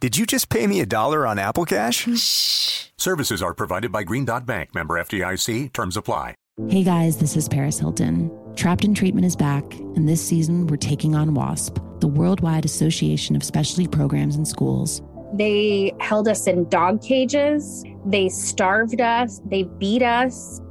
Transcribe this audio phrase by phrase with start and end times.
[0.00, 2.08] Did you just pay me a dollar on Apple Cash?
[2.18, 2.86] Shh.
[2.96, 5.74] Services are provided by Green Dot Bank, member FDIC.
[5.74, 6.34] Terms apply.
[6.70, 8.30] Hey guys, this is Paris Hilton.
[8.56, 13.36] Trapped in Treatment is back, and this season we're taking on WASP, the Worldwide Association
[13.36, 15.02] of Specialty Programs and Schools.
[15.34, 17.84] They held us in dog cages.
[18.06, 19.42] They starved us.
[19.44, 20.62] They beat us.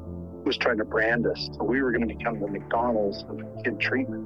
[0.44, 1.50] was trying to brand us.
[1.56, 4.26] So we were going to become the McDonald's of kid treatment.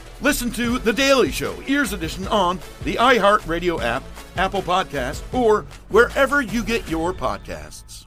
[0.21, 4.03] Listen to The Daily Show Ears Edition on the iHeartRadio app,
[4.37, 8.05] Apple Podcast, or wherever you get your podcasts.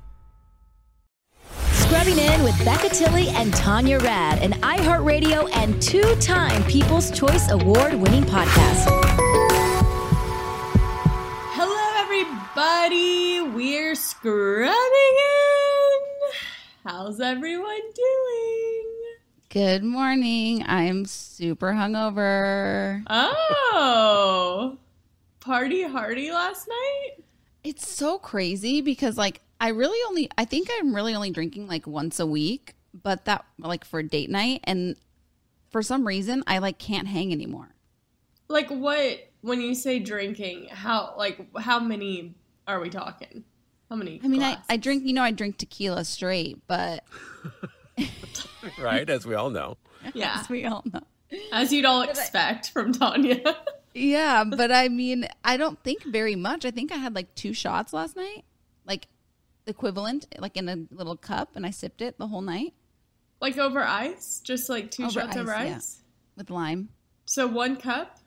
[1.72, 7.50] Scrubbing in with Becca Tilley and Tanya Rad, an iHeartRadio and two time People's Choice
[7.50, 8.86] Award winning podcast.
[11.56, 13.40] Hello, everybody.
[13.40, 16.30] We're scrubbing in.
[16.86, 18.73] How's everyone doing?
[19.54, 20.64] Good morning.
[20.66, 23.04] I'm super hungover.
[23.08, 24.78] Oh,
[25.38, 27.24] party hardy last night?
[27.62, 31.86] It's so crazy because, like, I really only, I think I'm really only drinking like
[31.86, 34.62] once a week, but that, like, for date night.
[34.64, 34.96] And
[35.70, 37.76] for some reason, I like can't hang anymore.
[38.48, 42.34] Like, what, when you say drinking, how, like, how many
[42.66, 43.44] are we talking?
[43.88, 44.20] How many?
[44.24, 47.04] I mean, I, I drink, you know, I drink tequila straight, but.
[48.78, 49.76] right, as we all know.
[50.14, 50.38] Yeah.
[50.40, 51.00] As we all know.
[51.52, 53.56] As you'd all expect from Tanya.
[53.94, 56.64] yeah, but I mean, I don't think very much.
[56.64, 58.44] I think I had like two shots last night,
[58.86, 59.08] like
[59.66, 62.74] equivalent, like in a little cup, and I sipped it the whole night.
[63.40, 64.40] Like over ice?
[64.44, 65.66] Just like two Over shots over ice,
[65.98, 66.04] yeah.
[66.36, 66.90] with lime.
[67.26, 68.18] So one cup?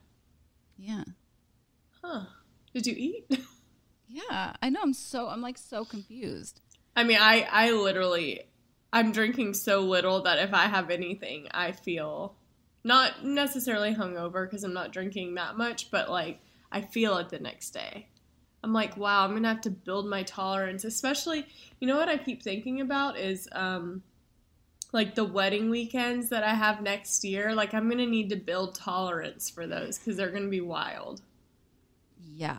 [0.78, 1.04] Yeah.
[2.04, 2.26] Huh.
[2.74, 3.46] Did you eat?
[4.10, 4.80] Yeah, I know.
[4.82, 6.62] I'm so I'm like so confused.
[6.96, 8.42] I mean, I I literally
[8.92, 12.36] I'm drinking so little that if I have anything, I feel
[12.84, 16.40] not necessarily hungover because I'm not drinking that much, but like
[16.72, 18.08] I feel it the next day.
[18.64, 20.84] I'm like, wow, I'm gonna have to build my tolerance.
[20.84, 21.46] Especially,
[21.80, 24.04] you know what I keep thinking about is um
[24.94, 27.54] like the wedding weekends that I have next year.
[27.54, 31.22] Like I'm gonna need to build tolerance for those because they're gonna be wild.
[32.26, 32.58] Yeah.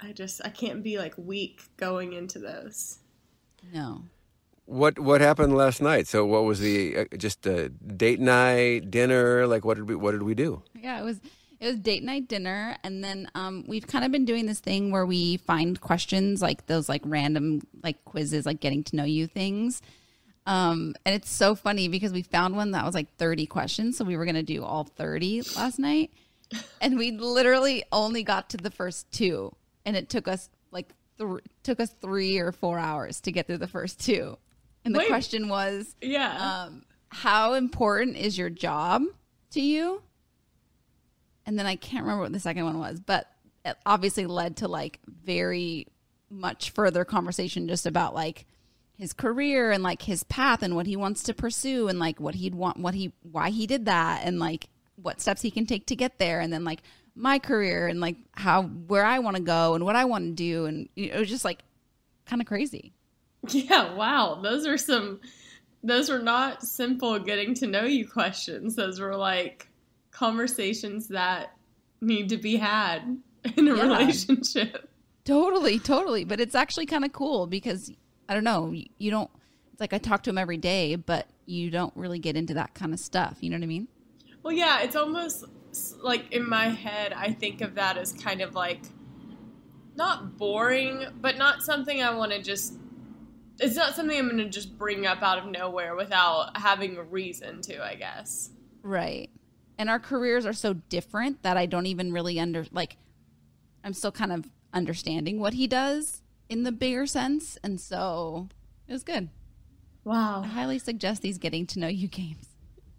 [0.00, 2.98] I just I can't be like weak going into those.
[3.72, 4.04] No.
[4.70, 6.06] What what happened last night?
[6.06, 9.48] So what was the uh, just a date night, dinner?
[9.48, 10.62] Like what did we what did we do?
[10.74, 11.20] Yeah, it was
[11.58, 14.92] it was date night dinner and then um we've kind of been doing this thing
[14.92, 19.26] where we find questions like those like random like quizzes like getting to know you
[19.26, 19.82] things.
[20.46, 24.04] Um and it's so funny because we found one that was like 30 questions so
[24.04, 26.12] we were going to do all 30 last night
[26.80, 29.52] and we literally only got to the first two
[29.84, 33.58] and it took us like th- took us 3 or 4 hours to get through
[33.58, 34.38] the first two.
[34.84, 35.08] And the Wait.
[35.08, 36.64] question was Yeah.
[36.66, 39.02] um, how important is your job
[39.50, 40.02] to you?
[41.46, 43.26] And then I can't remember what the second one was, but
[43.64, 45.86] it obviously led to like very
[46.30, 48.46] much further conversation just about like
[48.96, 52.36] his career and like his path and what he wants to pursue and like what
[52.36, 55.86] he'd want, what he, why he did that and like what steps he can take
[55.86, 56.40] to get there.
[56.40, 56.82] And then like
[57.16, 60.32] my career and like how, where I want to go and what I want to
[60.32, 60.66] do.
[60.66, 61.60] And you know, it was just like
[62.26, 62.92] kind of crazy.
[63.48, 64.40] Yeah, wow.
[64.42, 65.20] Those are some
[65.82, 68.76] those were not simple getting to know you questions.
[68.76, 69.68] Those were like
[70.10, 71.54] conversations that
[72.02, 73.18] need to be had
[73.56, 73.82] in a Yeah.
[73.84, 74.88] relationship.
[75.24, 76.24] Totally, totally.
[76.24, 77.90] But it's actually kind of cool because
[78.28, 79.30] I don't know, you- you don't.
[79.72, 82.74] It's like I talk to him every day, but you don't really get into that
[82.74, 83.38] kind of stuff.
[83.40, 83.88] You know what I mean?
[84.42, 85.44] Well, yeah, it's almost
[86.02, 88.82] like in my head, I think of that as kind of like
[89.96, 92.74] not boring, but not something I want to just.
[93.60, 97.02] It's not something I'm going to just bring up out of nowhere without having a
[97.02, 98.50] reason to, I guess.
[98.82, 99.30] Right.
[99.78, 102.96] And our careers are so different that I don't even really under like
[103.82, 108.48] I'm still kind of understanding what he does in the bigger sense and so
[108.88, 109.28] it was good.
[110.04, 110.42] Wow.
[110.42, 112.48] I highly suggest these getting to know you games.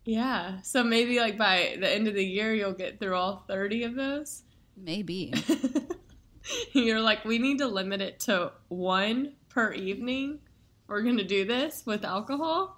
[0.05, 0.61] Yeah.
[0.61, 3.95] So maybe like by the end of the year, you'll get through all 30 of
[3.95, 4.43] those.
[4.75, 5.33] Maybe.
[6.73, 10.39] You're like, we need to limit it to one per evening.
[10.91, 12.77] We're going to do this with alcohol.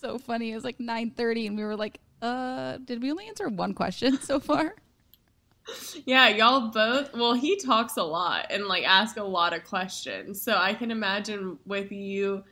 [0.00, 0.50] so funny.
[0.50, 4.18] It was like 9:30 and we were like, "Uh, did we only answer one question
[4.20, 4.74] so far?"
[6.04, 7.14] Yeah, y'all both.
[7.14, 10.42] Well, he talks a lot and like ask a lot of questions.
[10.42, 12.42] So I can imagine with you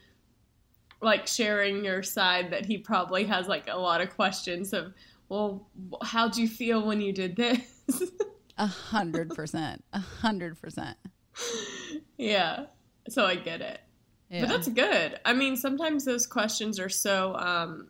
[1.00, 4.94] like sharing your side that he probably has like a lot of questions of,
[5.28, 5.68] well,
[6.02, 7.60] how'd you feel when you did this?
[8.58, 9.84] A hundred percent.
[9.92, 10.96] A hundred percent.
[12.16, 12.66] yeah.
[13.08, 13.80] So I get it.
[14.34, 14.40] Yeah.
[14.40, 15.20] But that's good.
[15.24, 17.88] I mean, sometimes those questions are so um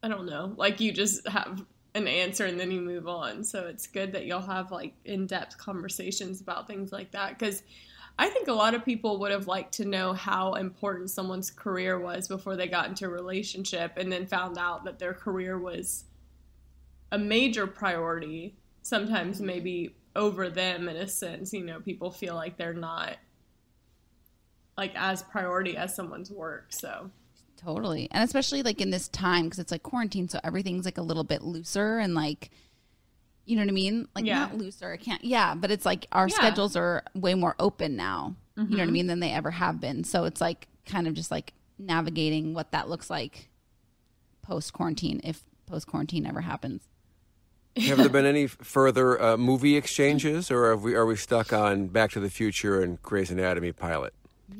[0.00, 1.64] I don't know, like you just have
[1.96, 3.42] an answer and then you move on.
[3.42, 7.64] So it's good that you'll have like in-depth conversations about things like that cuz
[8.16, 11.98] I think a lot of people would have liked to know how important someone's career
[11.98, 16.04] was before they got into a relationship and then found out that their career was
[17.10, 21.52] a major priority, sometimes maybe over them in a sense.
[21.52, 23.16] You know, people feel like they're not
[24.76, 26.66] like as priority as someone's work.
[26.70, 27.10] So
[27.56, 28.08] Totally.
[28.10, 31.24] And especially like in this time because it's like quarantine so everything's like a little
[31.24, 32.50] bit looser and like
[33.46, 34.08] you know what I mean?
[34.14, 34.38] Like Yeah.
[34.40, 34.90] not looser.
[34.92, 35.22] I can't.
[35.24, 36.34] Yeah, but it's like our Yeah.
[36.34, 38.36] schedules are way more open now.
[38.56, 38.92] You know what I Mhm.
[38.92, 40.04] mean than they ever have been.
[40.04, 43.48] So it's like kind of just like navigating what that looks like
[44.42, 46.82] post quarantine if post quarantine ever happens.
[47.76, 51.88] Have there been any further uh, movie exchanges, or are we are we stuck on
[51.88, 54.14] Back to the Future and Grey's Anatomy pilot?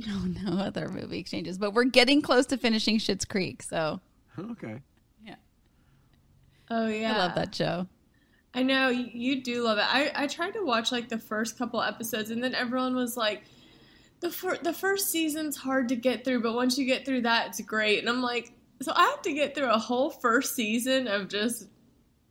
[0.07, 3.63] No, no other movie exchanges, but we're getting close to finishing Schitt's Creek.
[3.63, 4.01] So
[4.39, 4.81] Okay.
[5.25, 5.37] Yeah.
[6.71, 7.15] Oh yeah.
[7.15, 7.87] I love that show.
[8.55, 9.85] I know you, you do love it.
[9.87, 13.43] I, I tried to watch like the first couple episodes, and then everyone was like,
[14.21, 17.49] "the fir- the first season's hard to get through, but once you get through that,
[17.49, 21.09] it's great." And I'm like, so I have to get through a whole first season
[21.09, 21.67] of just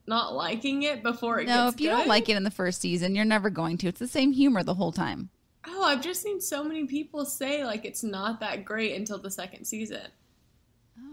[0.07, 1.98] not liking it before it No, gets if you good?
[1.98, 3.88] don't like it in the first season, you're never going to.
[3.88, 5.30] It's the same humor the whole time.
[5.65, 9.31] Oh, I've just seen so many people say like it's not that great until the
[9.31, 10.07] second season.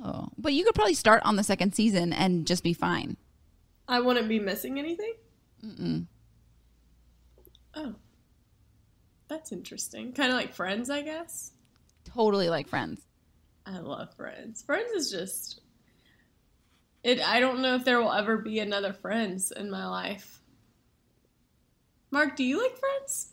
[0.04, 3.16] Oh, but you could probably start on the second season and just be fine.
[3.88, 5.14] I wouldn't be missing anything.
[5.64, 6.06] Mm-mm.
[7.74, 7.94] Oh,
[9.28, 10.12] that's interesting.
[10.12, 11.52] Kind of like Friends, I guess.
[12.04, 13.00] Totally like Friends.
[13.66, 14.62] I love Friends.
[14.62, 15.60] Friends is just
[17.04, 17.20] it.
[17.20, 20.40] I don't know if there will ever be another Friends in my life.
[22.10, 23.32] Mark, do you like Friends?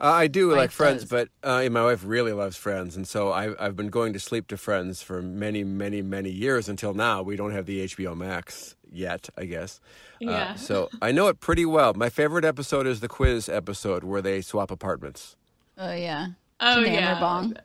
[0.00, 1.10] Uh, I do Wife like Friends, does.
[1.10, 4.48] but uh, my wife really loves Friends, and so I, I've been going to sleep
[4.48, 7.22] to Friends for many, many, many years until now.
[7.22, 9.78] We don't have the HBO Max yet, I guess.
[10.18, 10.52] Yeah.
[10.52, 11.92] Uh, so I know it pretty well.
[11.94, 15.36] My favorite episode is the quiz episode where they swap apartments.
[15.76, 16.28] Oh yeah.
[16.60, 17.20] Oh Chandler yeah.
[17.20, 17.56] Bong.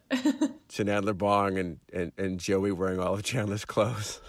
[0.70, 4.22] Chandler Bong and, and, and Joey wearing all of Chandler's clothes.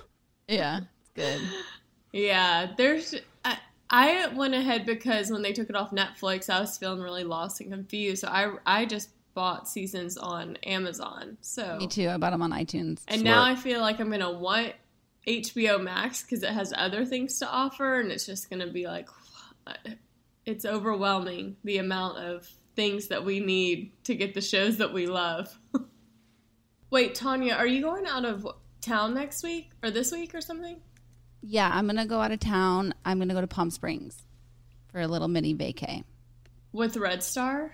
[0.49, 1.41] Yeah, it's good.
[2.13, 3.15] Yeah, there's.
[3.89, 7.61] I, went ahead because when they took it off Netflix, I was feeling really lost
[7.61, 8.23] and confused.
[8.23, 11.37] So I I just bought seasons on Amazon.
[11.41, 12.09] So Me too.
[12.09, 13.03] I bought them on iTunes.
[13.07, 14.73] And now I feel like I'm gonna want
[15.27, 19.09] HBO Max because it has other things to offer, and it's just gonna be like,
[20.47, 25.07] it's overwhelming the amount of things that we need to get the shows that we
[25.07, 25.59] love.
[26.91, 28.47] Wait, Tanya, are you going out of
[28.81, 30.81] town next week or this week or something?
[31.43, 32.95] Yeah, I'm gonna go out of town.
[33.05, 34.23] I'm gonna go to Palm Springs
[34.89, 36.05] for a little mini vacay.
[36.73, 37.73] With Red Star?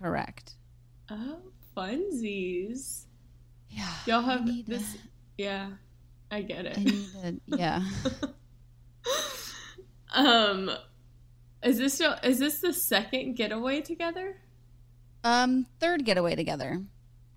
[0.00, 0.54] Correct.
[1.10, 1.38] Oh,
[1.76, 3.04] funsies.
[3.70, 3.92] Yeah.
[4.06, 4.96] Y'all have this.
[5.38, 5.70] Yeah,
[6.30, 6.78] I get it.
[6.78, 7.82] I need to, yeah.
[10.14, 10.70] um,
[11.62, 14.36] is this your, is this the second getaway together?
[15.24, 16.82] Um, third getaway together.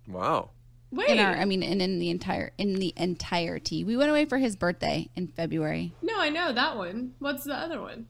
[0.08, 0.50] Wow.
[0.96, 3.84] Wait, In our, I mean, in, in the entire in the entirety.
[3.84, 5.94] We went away for his birthday in February.
[6.02, 7.14] no, I know that one.
[7.20, 8.08] What's the other one?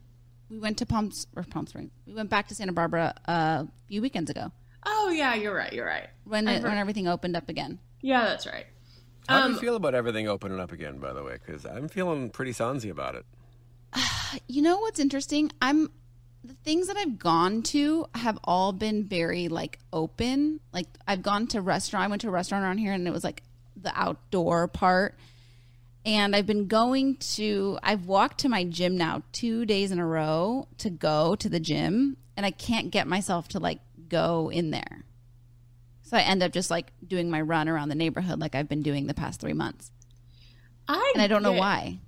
[0.50, 1.92] We went to Palm or Palm Springs.
[2.06, 3.32] We went back to Santa Barbara uh,
[3.66, 4.52] a few weekends ago
[4.86, 5.74] Oh yeah, you're right.
[5.74, 6.08] You're right.
[6.26, 7.80] when it, when everything opened up again.
[8.02, 8.68] Yeah, that's right.
[9.28, 11.38] How do Um, you feel about everything opening up again, by the way?
[11.44, 13.26] Because I'm feeling pretty sonzy about it.
[14.48, 15.52] You know what's interesting?
[15.62, 15.90] I'm
[16.48, 20.60] the things that I've gone to have all been very like open.
[20.72, 22.06] Like I've gone to restaurant.
[22.06, 23.44] I went to a restaurant around here and it was like
[23.76, 25.16] the outdoor part.
[26.06, 30.06] And I've been going to I've walked to my gym now 2 days in a
[30.06, 34.70] row to go to the gym and I can't get myself to like go in
[34.72, 35.06] there.
[36.04, 38.84] So I end up just like doing my run around the neighborhood like I've been
[38.84, 39.92] doing the past 3 months.
[40.88, 42.00] I and I don't know why.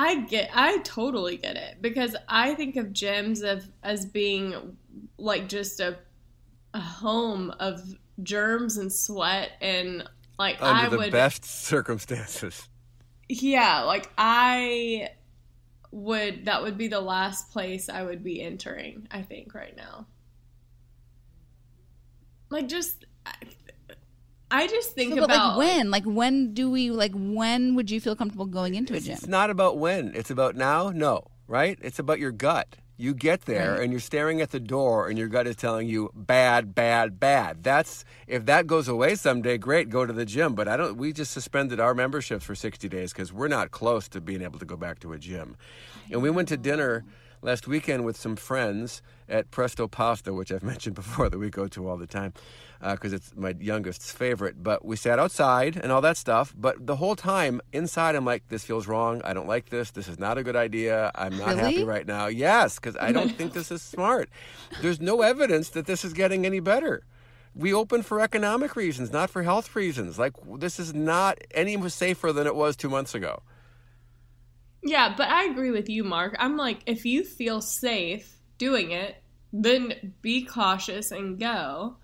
[0.00, 4.76] I, get I totally get it because I think of gyms of as being
[5.18, 5.98] like just a
[6.72, 7.80] a home of
[8.22, 12.68] germs and sweat and like Under I the would best circumstances.
[13.28, 15.08] yeah like I
[15.90, 20.06] would that would be the last place I would be entering I think right now
[22.50, 23.04] like just
[24.50, 25.90] I, I just think So, but about like when?
[25.90, 29.14] Like when do we like when would you feel comfortable going into a gym?
[29.14, 30.12] It's not about when.
[30.14, 30.90] It's about now.
[30.90, 31.78] No, right?
[31.82, 32.76] It's about your gut.
[33.00, 33.82] You get there Right.
[33.82, 37.62] and you're staring at the door, and your gut is telling you bad, bad, bad.
[37.62, 39.88] That's if that goes away someday, great.
[39.88, 40.54] Go to the gym.
[40.56, 40.96] But I don't.
[40.96, 44.58] We just suspended our memberships for 60 days because we're not close to being able
[44.58, 45.56] to go back to a gym.
[46.10, 47.04] And we went to dinner
[47.42, 51.68] last weekend with some friends at Presto Pasta, which I've mentioned before that we go
[51.68, 52.32] to all the time
[52.80, 54.62] uh, because it's my youngest's favorite.
[54.62, 56.54] But we sat outside and all that stuff.
[56.56, 59.20] But the whole time inside, I'm like, this feels wrong.
[59.24, 59.90] I don't like this.
[59.90, 61.10] This is not a good idea.
[61.14, 62.26] I'm not happy right now.
[62.26, 64.28] Yes, because I don't think this is smart.
[64.82, 67.04] There's no evidence that this is getting any better.
[67.54, 70.18] We open for economic reasons, not for health reasons.
[70.18, 73.42] Like, this is not any safer than it was two months ago.
[74.82, 76.36] Yeah, but I agree with you, Mark.
[76.38, 79.16] I'm like, if you feel safe doing it,
[79.52, 81.96] then be cautious and go.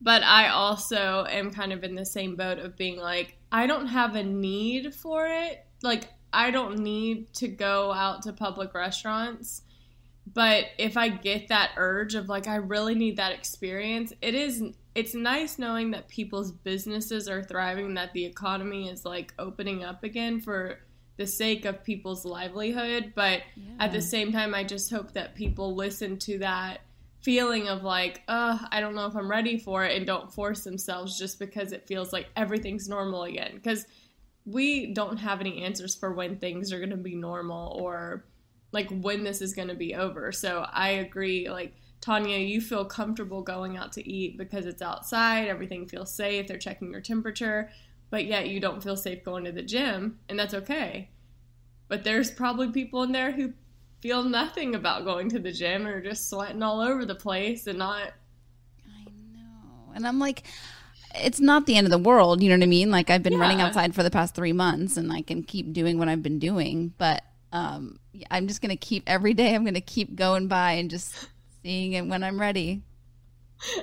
[0.00, 3.88] But I also am kind of in the same boat of being like, I don't
[3.88, 5.64] have a need for it.
[5.82, 9.62] Like, I don't need to go out to public restaurants.
[10.32, 14.62] But if I get that urge of like, I really need that experience, it is,
[14.94, 20.04] it's nice knowing that people's businesses are thriving, that the economy is like opening up
[20.04, 20.78] again for
[21.18, 23.12] the sake of people's livelihood.
[23.14, 23.42] But
[23.78, 26.80] at the same time, I just hope that people listen to that
[27.20, 30.64] feeling of like, oh, I don't know if I'm ready for it and don't force
[30.64, 33.50] themselves just because it feels like everything's normal again.
[33.54, 33.84] Because
[34.46, 38.24] we don't have any answers for when things are going to be normal or
[38.72, 40.32] like when this is going to be over.
[40.32, 41.50] So I agree.
[41.50, 46.46] Like, Tanya, you feel comfortable going out to eat because it's outside, everything feels safe,
[46.46, 47.70] they're checking your temperature,
[48.10, 51.08] but yet you don't feel safe going to the gym, and that's okay.
[51.88, 53.52] But there's probably people in there who
[54.00, 57.78] feel nothing about going to the gym or just sweating all over the place and
[57.78, 58.12] not
[58.86, 59.92] I know.
[59.94, 60.44] And I'm like,
[61.14, 62.42] it's not the end of the world.
[62.42, 62.90] You know what I mean?
[62.90, 65.98] Like I've been running outside for the past three months, and I can keep doing
[65.98, 66.92] what I've been doing.
[66.98, 67.22] But
[67.52, 67.98] um,
[68.30, 69.54] I'm just gonna keep every day.
[69.54, 71.28] I'm gonna keep going by and just
[71.62, 72.82] seeing it when I'm ready.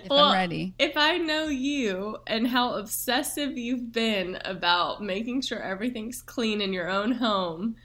[0.04, 0.74] If Well, I'm ready.
[0.80, 6.74] If I know you and how obsessive you've been about making sure everything's clean in
[6.74, 7.76] your own home,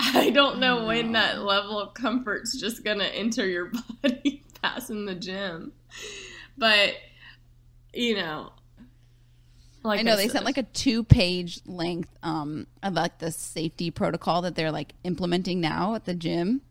[0.00, 5.14] I don't know when that level of comfort's just gonna enter your body passing the
[5.14, 5.72] gym.
[6.56, 6.94] But
[7.92, 8.52] you know,
[9.82, 13.90] like I know they sent like a two page length um of like the safety
[13.90, 16.62] protocol that they're like implementing now at the gym.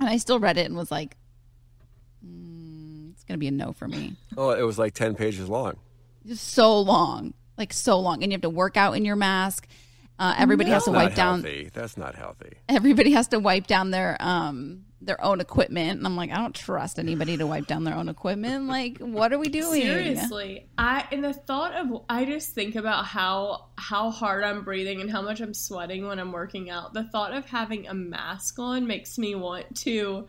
[0.00, 1.16] And I still read it and was like,
[3.22, 4.16] it's gonna be a no for me.
[4.36, 5.76] Oh, it was like 10 pages long.
[6.26, 9.68] Just so long, like so long, and you have to work out in your mask.
[10.18, 11.42] Uh, everybody has That's to not wipe down.
[11.42, 11.70] healthy.
[11.72, 12.54] That's not healthy.
[12.68, 16.54] Everybody has to wipe down their um their own equipment, and I'm like, I don't
[16.54, 18.66] trust anybody to wipe down their own equipment.
[18.66, 19.82] Like, what are we doing?
[19.82, 25.00] Seriously, I and the thought of I just think about how how hard I'm breathing
[25.00, 26.92] and how much I'm sweating when I'm working out.
[26.92, 30.26] The thought of having a mask on makes me want to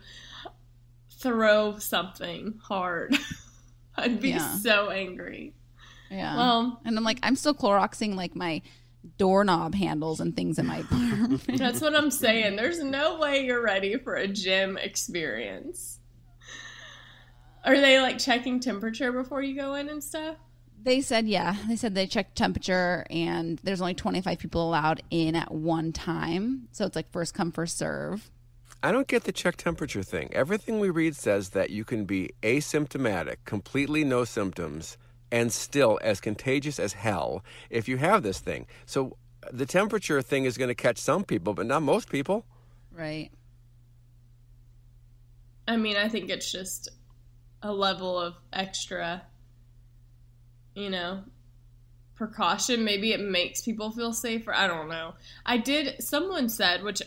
[1.24, 3.16] throw something hard.
[3.96, 4.56] I'd be Yeah.
[4.58, 5.54] so angry.
[6.10, 6.36] Yeah.
[6.36, 8.62] Well- and I'm like, I'm still Cloroxing like my
[9.18, 11.42] doorknob handles and things in my apartment.
[11.58, 12.56] That's what I'm saying.
[12.56, 15.98] There's no way you're ready for a gym experience.
[17.64, 20.36] Are they like checking temperature before you go in and stuff?
[20.82, 21.56] They said, yeah.
[21.66, 26.68] They said they checked temperature and there's only 25 people allowed in at one time.
[26.72, 28.30] So it's like first come, first serve.
[28.84, 30.28] I don't get the check temperature thing.
[30.34, 34.98] Everything we read says that you can be asymptomatic, completely no symptoms,
[35.32, 38.66] and still as contagious as hell if you have this thing.
[38.84, 39.16] So
[39.50, 42.44] the temperature thing is going to catch some people, but not most people.
[42.92, 43.30] Right.
[45.66, 46.90] I mean, I think it's just
[47.62, 49.22] a level of extra,
[50.74, 51.22] you know,
[52.16, 52.84] precaution.
[52.84, 54.54] Maybe it makes people feel safer.
[54.54, 55.14] I don't know.
[55.46, 57.00] I did, someone said, which,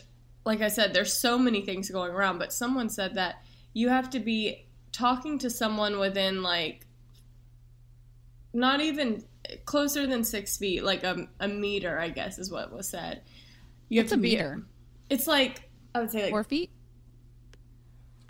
[0.48, 3.42] like I said, there's so many things going around, but someone said that
[3.74, 6.86] you have to be talking to someone within like
[8.54, 9.22] not even
[9.66, 13.20] closer than six feet, like a, a meter, I guess is what was said.
[13.90, 14.30] You What's have a to be.
[14.36, 14.62] meter?
[15.10, 16.70] It's like I would say like Four feet?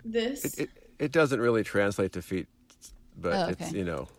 [0.03, 0.43] this.
[0.43, 2.47] It, it, it doesn't really translate to feet,
[3.17, 4.09] but Oh, it's you know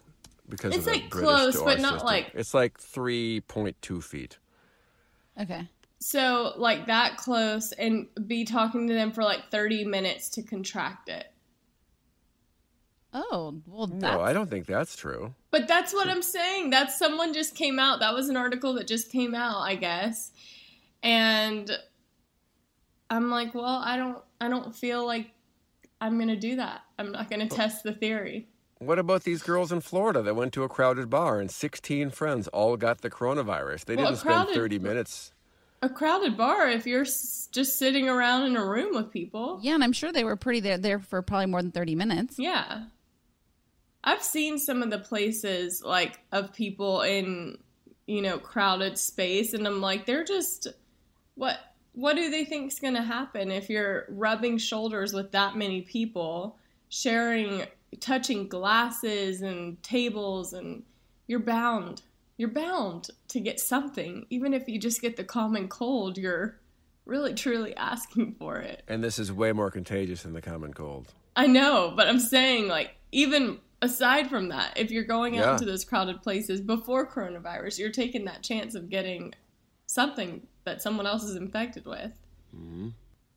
[0.48, 2.06] because It's of the like British close, door but not system.
[2.06, 4.38] like- it's like three point two feet.
[5.38, 5.68] Okay.
[6.00, 11.08] So like that close and be talking to them for like 30 minutes to contract
[11.08, 11.26] it.
[13.12, 15.34] Oh, well, that's, No, I don't think that's true.
[15.50, 16.70] But that's what I'm saying.
[16.70, 18.00] That's someone just came out.
[18.00, 20.30] That was an article that just came out, I guess.
[21.02, 21.70] And
[23.10, 25.32] I'm like, well, I don't I don't feel like
[26.00, 26.82] I'm going to do that.
[26.98, 28.48] I'm not going to test the theory.
[28.78, 32.48] What about these girls in Florida that went to a crowded bar and 16 friends
[32.48, 33.84] all got the coronavirus?
[33.84, 35.32] They Well, didn't spend 30 minutes.
[35.82, 39.60] A crowded bar if you're s- just sitting around in a room with people.
[39.62, 42.38] Yeah, and I'm sure they were pretty there there for probably more than 30 minutes.
[42.38, 42.84] Yeah.
[44.04, 47.58] I've seen some of the places like of people in,
[48.06, 50.68] you know, crowded space and I'm like they're just
[51.34, 51.58] what
[51.92, 56.56] what do they think's going to happen if you're rubbing shoulders with that many people,
[56.88, 57.64] sharing
[58.00, 60.82] touching glasses and tables and
[61.26, 62.02] you're bound.
[62.40, 66.58] You're bound to get something even if you just get the common cold, you're
[67.04, 68.82] really truly asking for it.
[68.88, 71.12] And this is way more contagious than the common cold.
[71.36, 75.52] I know, but I'm saying like even aside from that, if you're going out Yeah.
[75.52, 79.34] into those crowded places before coronavirus, you're taking that chance of getting
[79.84, 82.12] something that someone else is infected with.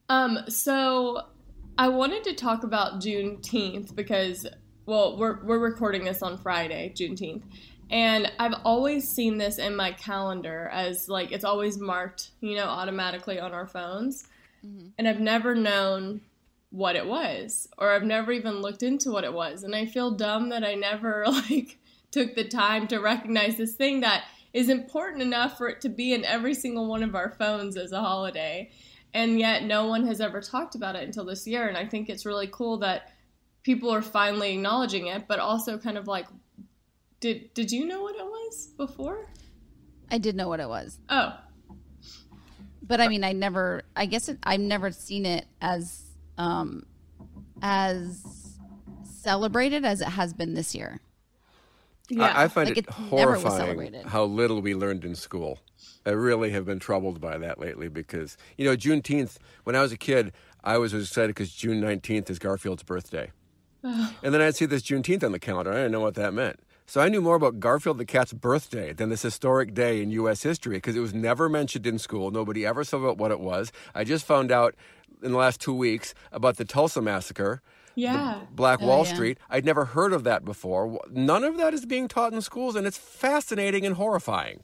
[0.07, 1.23] Um, so
[1.77, 4.47] I wanted to talk about Juneteenth because,
[4.85, 7.43] well, we're we're recording this on Friday, Juneteenth,
[7.89, 12.65] and I've always seen this in my calendar as like it's always marked, you know,
[12.65, 14.27] automatically on our phones,
[14.65, 14.87] mm-hmm.
[14.97, 16.21] and I've never known
[16.69, 20.11] what it was, or I've never even looked into what it was, and I feel
[20.11, 21.77] dumb that I never like
[22.11, 26.13] took the time to recognize this thing that is important enough for it to be
[26.13, 28.69] in every single one of our phones as a holiday.
[29.15, 31.67] And yet no one has ever talked about it until this year.
[31.67, 33.11] And i think it's really cool that
[33.63, 36.27] people are finally acknowledging it but also kind of like
[37.23, 39.29] did did you know what it was before
[40.11, 40.99] I did know what it was.
[41.09, 41.33] oh
[42.81, 43.83] But I mean, I never.
[43.95, 46.03] I guess it, I've never seen it as
[46.37, 46.85] um
[47.61, 48.59] as
[49.05, 50.99] celebrated as it has been this year.
[52.19, 55.59] I, I find Like, it it horrifying how little we learned in school.
[56.05, 59.93] I really have been troubled by that lately because, you know, Juneteenth, when I was
[59.93, 63.31] a kid, I was excited because June 19th is Garfield's birthday.
[63.81, 65.71] And then I'd see this Juneteenth on the calendar.
[65.71, 66.59] I didn't know what that meant.
[66.85, 70.43] So I knew more about Garfield the cat's birthday than this historic day in U.S.
[70.43, 72.29] history because it was never mentioned in school.
[72.29, 73.71] Nobody ever saw about what it was.
[73.95, 74.75] I just found out
[75.21, 77.61] in the last two weeks about the Tulsa massacre.
[77.95, 79.13] yeah Black Oh, Wall yeah.
[79.13, 79.37] Street.
[79.49, 80.99] I'd never heard of that before.
[81.09, 84.63] None of that is being taught in schools, and it's fascinating and horrifying.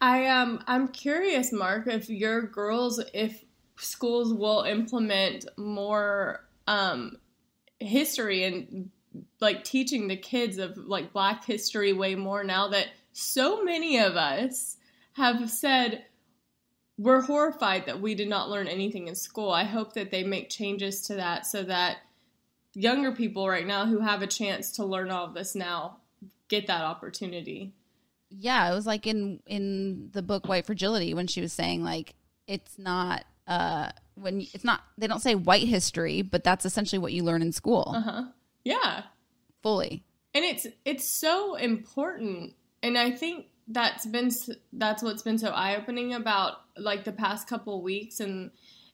[0.00, 3.44] I um I'm curious, Mark, if your girls if
[3.76, 7.16] schools will implement more um
[7.80, 8.90] history and
[9.40, 14.16] like teaching the kids of like black history way more now that so many of
[14.16, 14.76] us
[15.12, 16.04] have said
[16.96, 19.50] we're horrified that we did not learn anything in school.
[19.50, 21.98] I hope that they make changes to that so that
[22.74, 25.98] younger people right now who have a chance to learn all of this now
[26.48, 27.72] get that opportunity.
[28.30, 32.14] Yeah, it was like in in the book White Fragility when she was saying like
[32.46, 37.12] it's not uh when it's not they don't say white history, but that's essentially what
[37.12, 37.92] you learn in school.
[37.96, 38.24] Uh-huh.
[38.68, 39.04] Yeah.
[39.62, 40.04] Fully.
[40.34, 44.30] and it's it's so important and i think that's been
[44.72, 48.50] that's what's been so eye-opening about like the past couple weeks and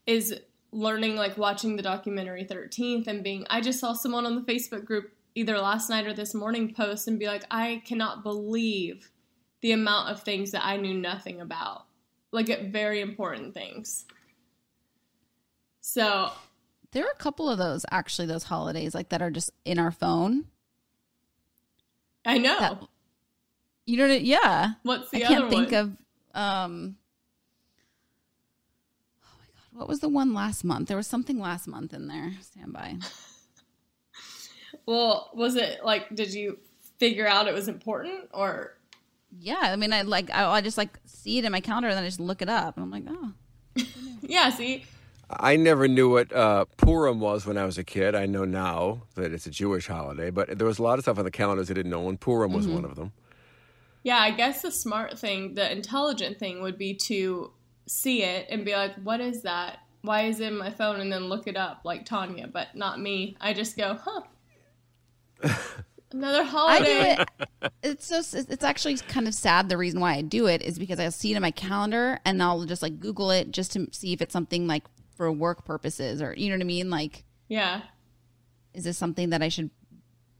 [0.06, 0.34] is
[0.72, 4.84] learning like watching the documentary 13th and being i just saw someone on the facebook
[4.84, 9.10] group either last night or this morning post and be like i cannot believe
[9.60, 11.84] the amount of things that i knew nothing about
[12.32, 14.06] like at very important things
[15.80, 16.30] so
[16.94, 19.90] There are a couple of those actually those holidays like that are just in our
[19.90, 20.46] phone.
[22.24, 22.83] i know That-
[23.85, 24.07] You know?
[24.07, 24.74] Yeah.
[24.83, 25.44] what's the other one?
[25.44, 25.80] I can't think one?
[25.80, 26.96] of um
[29.24, 30.88] Oh my god, what was the one last month?
[30.88, 32.33] There was something last month in there.
[32.40, 32.96] Stand by.
[34.87, 36.59] Well, was it like did you
[36.98, 38.76] figure out it was important or
[39.38, 41.96] Yeah, I mean I like I, I just like see it in my calendar and
[41.96, 43.33] then I just look it up and I'm like, "Oh,
[44.22, 44.85] yeah, see,
[45.30, 48.14] I never knew what uh, Purim was when I was a kid.
[48.14, 51.18] I know now that it's a Jewish holiday, but there was a lot of stuff
[51.18, 52.74] on the calendars I didn't know, and Purim was Mhm.
[52.74, 53.12] one of them.
[54.02, 57.52] yeah, I guess the smart thing, the intelligent thing would be to
[57.87, 59.78] see it and be like, what is that?
[60.02, 63.00] why is it in my phone and then look it up like Tanya, but not
[63.00, 63.34] me.
[63.40, 64.20] I just go, huh.
[66.12, 66.44] Another holiday.
[66.44, 67.16] I holiday.
[67.16, 67.72] do it.
[67.82, 69.70] It's so it's actually kind of sad.
[69.70, 72.42] The reason why I do it is because I'll see it in my calendar and
[72.42, 74.84] I'll just like Google it just to see if it's something like
[75.16, 76.90] for work purposes or you know what I mean.
[76.90, 77.83] Like, Yeah.
[78.72, 79.70] is this something that I should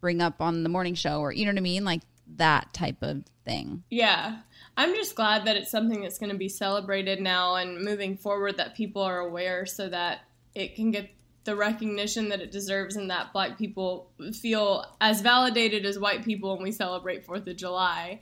[0.00, 1.84] bring up on the morning show or you know what I mean?
[1.84, 2.02] Like
[2.37, 3.84] that type of thing.
[3.90, 4.38] Yeah.
[4.76, 8.56] I'm just glad that it's something that's going to be celebrated now and moving forward
[8.56, 10.20] that people are aware so that
[10.54, 11.10] it can get
[11.44, 14.10] the recognition that it deserves and that black people
[14.40, 18.20] feel as validated as white people when we celebrate 4th of July.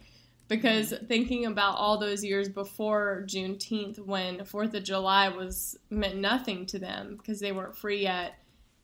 [0.57, 6.67] Because thinking about all those years before Juneteenth when 4th of July was meant nothing
[6.67, 8.35] to them because they weren't free yet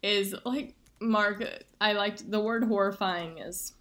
[0.03, 1.45] is like, Mark,
[1.81, 3.75] I liked the word horrifying is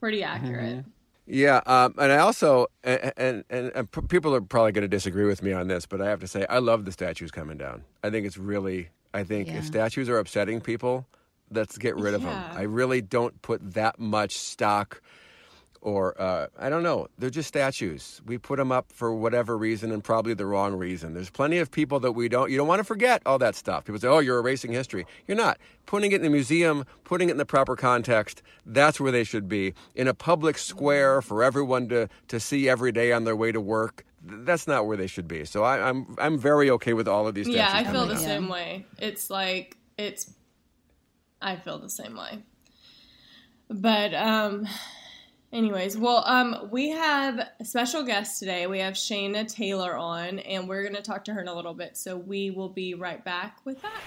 [0.00, 0.84] pretty accurate.
[1.26, 5.26] Yeah, um, and I also and and, and, and people are probably going to disagree
[5.26, 7.84] with me on this, but I have to say I love the statues coming down.
[8.02, 9.58] I think it's really I think Yeah.
[9.58, 11.06] if statues are upsetting people,
[11.50, 12.42] let's get rid of them.
[12.52, 15.00] I really don't put that much stock
[15.82, 17.08] or uh, I don't know.
[17.18, 18.20] They're just statues.
[18.26, 21.14] We put them up for whatever reason and probably the wrong reason.
[21.14, 22.50] There's plenty of people that we don't.
[22.50, 23.84] You don't want to forget all that stuff.
[23.84, 25.58] People say, "Oh, you're erasing history." You're not.
[25.86, 28.42] Putting it in the museum, putting it in the proper context.
[28.66, 32.92] That's where they should be in a public square for everyone to to see every
[32.92, 34.04] day on their way to work.
[34.22, 35.46] That's not where they should be.
[35.46, 37.48] So I, I'm I'm very okay with all of these.
[37.48, 38.22] Yeah, I feel the down.
[38.22, 38.84] same way.
[38.98, 40.30] It's like it's
[41.40, 42.40] I feel the same way.
[43.70, 44.68] But um
[45.52, 48.66] anyways, well um we have a special guest today.
[48.66, 51.74] We have Shayna Taylor on and we're going to talk to her in a little
[51.74, 51.96] bit.
[51.96, 54.00] So we will be right back with that.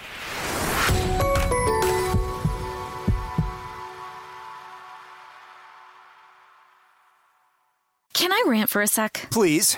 [8.14, 9.28] Can I rant for a sec?
[9.32, 9.78] Please.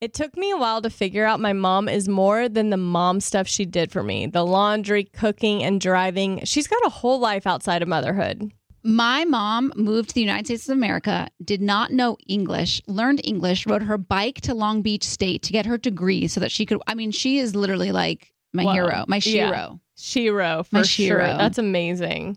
[0.00, 3.18] It took me a while to figure out my mom is more than the mom
[3.20, 4.26] stuff she did for me.
[4.26, 6.44] The laundry, cooking, and driving.
[6.44, 8.52] She's got a whole life outside of motherhood.
[8.84, 13.66] My mom moved to the United States of America, did not know English, learned English,
[13.66, 16.78] rode her bike to Long Beach State to get her degree so that she could.
[16.86, 18.72] I mean, she is literally like my Wow.
[18.74, 19.48] hero, my Yeah.
[19.48, 19.80] shiro.
[19.98, 21.06] Shiro, for My sure.
[21.06, 21.38] Shiro.
[21.38, 22.36] That's amazing.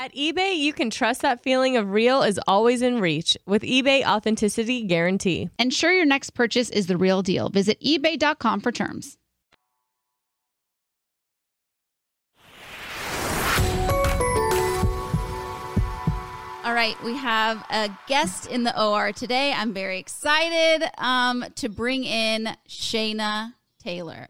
[0.00, 4.06] At eBay, you can trust that feeling of real is always in reach with eBay
[4.06, 5.50] Authenticity Guarantee.
[5.58, 7.48] Ensure your next purchase is the real deal.
[7.48, 9.18] Visit eBay.com for terms.
[16.62, 19.52] All right, we have a guest in the OR today.
[19.52, 24.28] I'm very excited um, to bring in Shayna Taylor.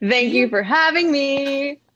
[0.00, 1.80] Thank you for having me.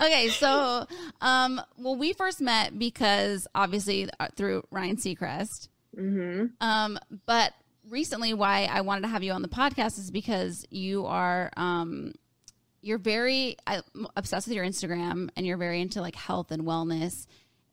[0.00, 0.86] Okay, so
[1.20, 5.68] um, well, we first met because obviously uh, through Ryan Seacrest.
[5.96, 6.46] Mm-hmm.
[6.60, 7.52] Um, but
[7.88, 12.14] recently, why I wanted to have you on the podcast is because you are um,
[12.80, 13.82] you're very uh,
[14.16, 17.26] obsessed with your Instagram and you're very into like health and wellness.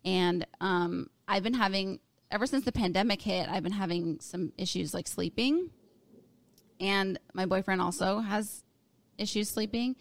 [0.05, 1.99] And um, I've been having
[2.31, 5.71] ever since the pandemic hit, I've been having some issues like sleeping.
[6.79, 8.63] And my boyfriend also has
[9.19, 9.95] issues sleeping.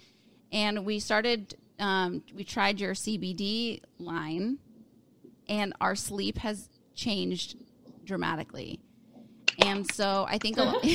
[0.53, 4.59] And we started, um, we tried your CBD line,
[5.49, 7.57] and our sleep has changed
[8.05, 8.81] dramatically.
[9.65, 10.85] And so I think a lot.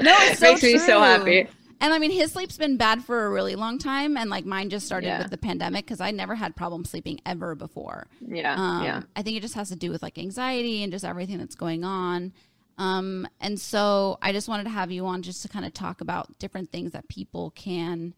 [0.00, 1.46] no, it's so makes me so happy.
[1.80, 4.70] And I mean, his sleep's been bad for a really long time, and like mine
[4.70, 5.22] just started Yeah.
[5.22, 8.06] with the pandemic because I never had problem sleeping ever before.
[8.24, 9.02] Yeah, um, yeah.
[9.16, 11.82] I think it just has to do with like anxiety and just everything that's going
[11.82, 12.32] on.
[12.78, 16.00] Um, and so I just wanted to have you on just to kind of talk
[16.00, 18.14] about different things that people can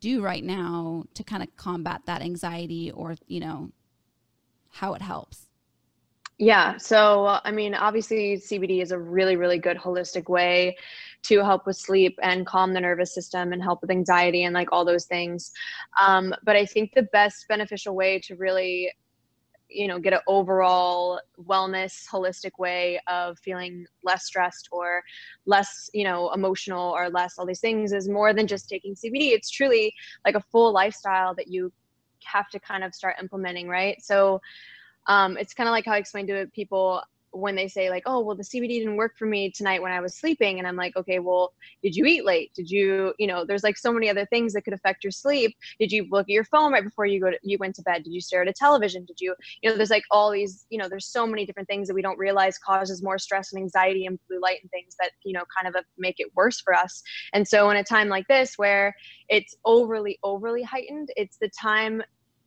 [0.00, 3.70] do right now to kind of combat that anxiety or you know
[4.70, 5.46] how it helps.
[6.38, 6.76] Yeah.
[6.78, 10.76] So, I mean, obviously, CBD is a really, really good holistic way
[11.22, 14.68] to help with sleep and calm the nervous system and help with anxiety and like
[14.72, 15.52] all those things.
[16.00, 18.90] Um, but I think the best beneficial way to really,
[19.68, 25.02] you know, get an overall wellness, holistic way of feeling less stressed or
[25.46, 29.32] less, you know, emotional or less all these things is more than just taking CBD.
[29.32, 29.92] It's truly
[30.24, 31.72] like a full lifestyle that you
[32.24, 34.00] have to kind of start implementing, right?
[34.02, 34.40] So,
[35.06, 37.02] um, it's kind of like how I explained to people
[37.34, 40.00] when they say like, "Oh, well, the CBD didn't work for me tonight when I
[40.00, 42.52] was sleeping," and I'm like, "Okay, well, did you eat late?
[42.54, 45.56] Did you, you know, there's like so many other things that could affect your sleep.
[45.78, 48.04] Did you look at your phone right before you go to you went to bed?
[48.04, 49.04] Did you stare at a television?
[49.04, 51.88] Did you, you know, there's like all these, you know, there's so many different things
[51.88, 55.10] that we don't realize causes more stress and anxiety and blue light and things that
[55.24, 57.02] you know kind of uh, make it worse for us.
[57.32, 58.94] And so, in a time like this where
[59.28, 62.02] it's overly, overly heightened, it's the time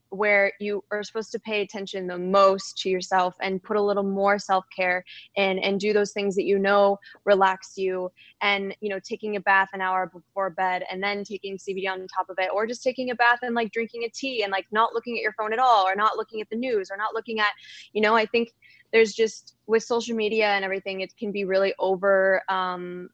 [0.10, 4.04] where you are supposed to pay attention the most to yourself and put a little
[4.04, 5.04] more self-care
[5.36, 9.42] in and do those things that you know relax you and you know taking a
[9.42, 12.84] bath an hour before bed and then taking CBD on top of it or just
[12.84, 15.54] taking a bath and like drinking a tea and like not looking at your phone
[15.54, 17.52] at all or not looking at the news or not looking at
[17.94, 18.54] you know I think
[18.94, 23.10] there's just with social media and everything it can be really over um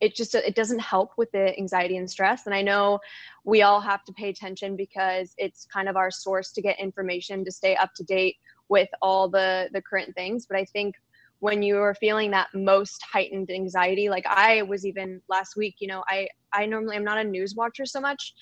[0.00, 2.46] it just it doesn't help with the anxiety and stress.
[2.46, 2.98] And i know
[3.44, 7.44] we all have to pay attention because it's kind of our source to get information
[7.44, 8.36] to stay up to date
[8.68, 10.46] with all the the current things.
[10.46, 10.94] But i think
[11.38, 15.86] when you are feeling that most heightened anxiety like i was even last week you
[15.86, 18.34] know i i normally i'm not a news watcher so much.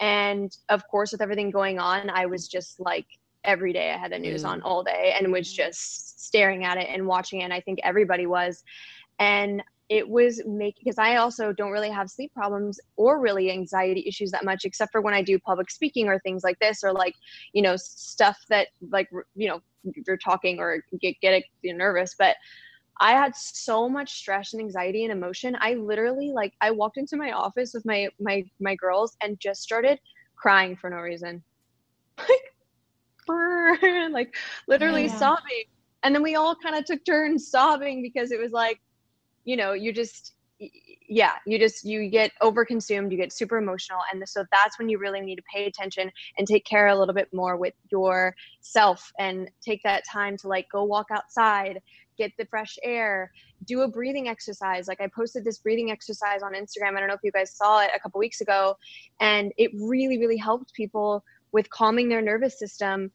[0.00, 3.06] And of course with everything going on i was just like
[3.44, 4.48] every day i had the news mm.
[4.48, 7.44] on all day and was just staring at it and watching it.
[7.44, 8.62] And i think everybody was.
[9.20, 14.04] And it was making because I also don't really have sleep problems or really anxiety
[14.06, 16.92] issues that much, except for when I do public speaking or things like this, or
[16.92, 17.14] like
[17.52, 19.60] you know stuff that like you know
[20.06, 22.14] you're talking or get get you nervous.
[22.18, 22.36] But
[23.00, 25.56] I had so much stress and anxiety and emotion.
[25.60, 29.62] I literally like I walked into my office with my my my girls and just
[29.62, 29.98] started
[30.36, 31.42] crying for no reason,
[32.18, 32.54] like
[34.10, 34.34] like
[34.66, 35.16] literally yeah.
[35.16, 35.64] sobbing.
[36.02, 38.80] And then we all kind of took turns sobbing because it was like
[39.48, 40.34] you know you just
[41.08, 44.98] yeah you just you get overconsumed you get super emotional and so that's when you
[44.98, 49.50] really need to pay attention and take care a little bit more with yourself and
[49.64, 51.80] take that time to like go walk outside
[52.18, 53.30] get the fresh air
[53.64, 54.86] do a breathing exercise.
[54.86, 56.96] Like i posted this breathing exercise on instagram.
[56.96, 58.76] I don't know if you guys saw it a couple weeks ago
[59.20, 63.10] and it really really helped people with calming their nervous system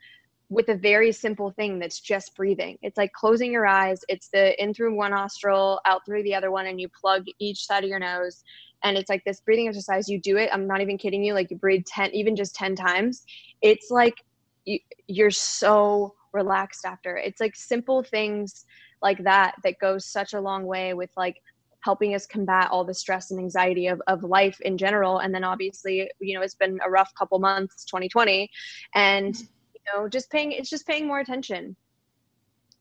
[0.54, 2.78] with a very simple thing that's just breathing.
[2.82, 4.02] It's like closing your eyes.
[4.08, 7.66] It's the in through one nostril, out through the other one, and you plug each
[7.66, 8.44] side of your nose.
[8.84, 10.08] And it's like this breathing exercise.
[10.08, 10.50] You do it.
[10.54, 11.34] I'm not even kidding you.
[11.34, 13.26] Like you breathe 10, even just 10 times.
[13.62, 14.24] It's like
[14.66, 17.18] you, you're so relaxed after.
[17.18, 18.66] It's like simple things
[19.02, 21.42] like that that goes such a long way with like
[21.84, 25.44] helping us combat all the stress and anxiety of, of life in general and then
[25.44, 28.50] obviously you know it's been a rough couple months 2020
[28.96, 29.50] and
[29.92, 31.76] know just paying it's just paying more attention.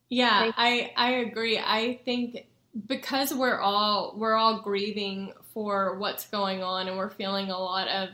[0.08, 1.58] Yeah i i agree.
[1.58, 2.46] I think
[2.86, 7.88] because we're all we're all grieving for what's going on and we're feeling a lot
[7.88, 8.08] of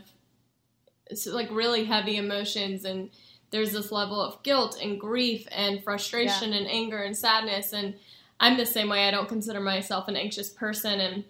[1.27, 3.11] like really heavy emotions and
[3.51, 6.59] there's this level of guilt and grief and frustration yeah.
[6.59, 7.73] and anger and sadness.
[7.73, 7.95] And
[8.41, 9.07] i'm the same way.
[9.07, 11.01] I don't consider myself an anxious person.
[11.01, 11.25] And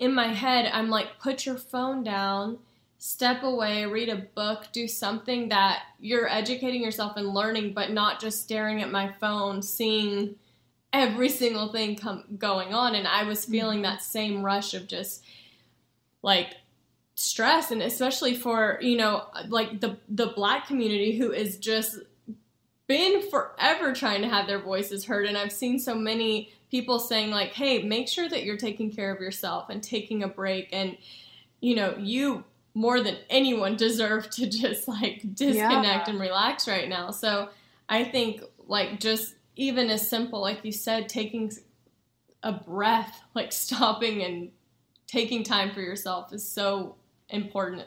[0.00, 2.58] in my head i'm like put your phone down
[3.02, 8.20] step away, read a book, do something that you're educating yourself and learning, but not
[8.20, 10.36] just staring at my phone, seeing
[10.92, 12.94] every single thing come going on.
[12.94, 13.84] And I was feeling mm-hmm.
[13.84, 15.24] that same rush of just
[16.20, 16.48] like
[17.14, 22.00] stress and especially for, you know, like the the black community who is just
[22.86, 27.30] been forever trying to have their voices heard and I've seen so many people saying
[27.30, 30.98] like, "Hey, make sure that you're taking care of yourself and taking a break and
[31.60, 36.10] you know, you more than anyone deserve to just like disconnect yeah.
[36.10, 37.10] and relax right now.
[37.10, 37.48] So
[37.88, 41.52] I think like just even as simple, like you said, taking
[42.42, 44.50] a breath, like stopping and
[45.06, 46.96] taking time for yourself is so
[47.28, 47.82] important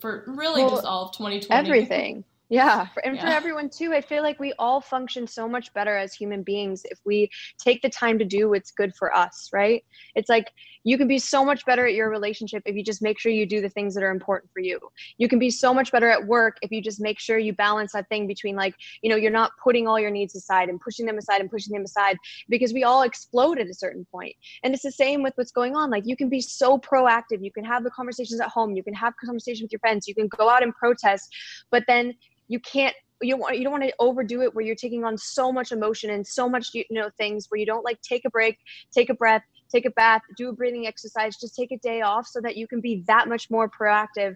[0.00, 1.50] for really well, just all of 2020.
[1.50, 2.24] Everything.
[2.52, 3.22] Yeah, and yeah.
[3.22, 3.94] for everyone too.
[3.94, 7.80] I feel like we all function so much better as human beings if we take
[7.80, 9.82] the time to do what's good for us, right?
[10.16, 10.52] It's like
[10.84, 13.46] you can be so much better at your relationship if you just make sure you
[13.46, 14.78] do the things that are important for you.
[15.16, 17.92] You can be so much better at work if you just make sure you balance
[17.92, 21.06] that thing between like, you know, you're not putting all your needs aside and pushing
[21.06, 22.18] them aside and pushing them aside
[22.50, 24.36] because we all explode at a certain point.
[24.62, 25.88] And it's the same with what's going on.
[25.88, 27.42] Like you can be so proactive.
[27.42, 28.76] You can have the conversations at home.
[28.76, 30.06] You can have conversations with your friends.
[30.06, 31.34] You can go out and protest,
[31.70, 32.12] but then
[32.52, 35.52] you can't you want you don't want to overdo it where you're taking on so
[35.52, 38.58] much emotion and so much you know things where you don't like take a break
[38.92, 42.26] take a breath take a bath do a breathing exercise just take a day off
[42.26, 44.34] so that you can be that much more proactive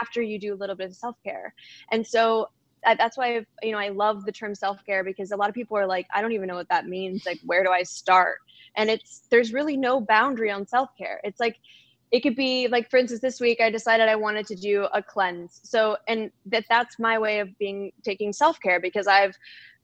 [0.00, 1.52] after you do a little bit of self-care.
[1.90, 2.48] And so
[2.86, 5.76] uh, that's why you know I love the term self-care because a lot of people
[5.76, 7.26] are like I don't even know what that means.
[7.26, 8.38] Like where do I start?
[8.76, 11.20] And it's there's really no boundary on self-care.
[11.24, 11.56] It's like
[12.12, 15.02] it could be like for instance this week i decided i wanted to do a
[15.02, 15.60] cleanse.
[15.64, 19.36] So and that that's my way of being taking self-care because i've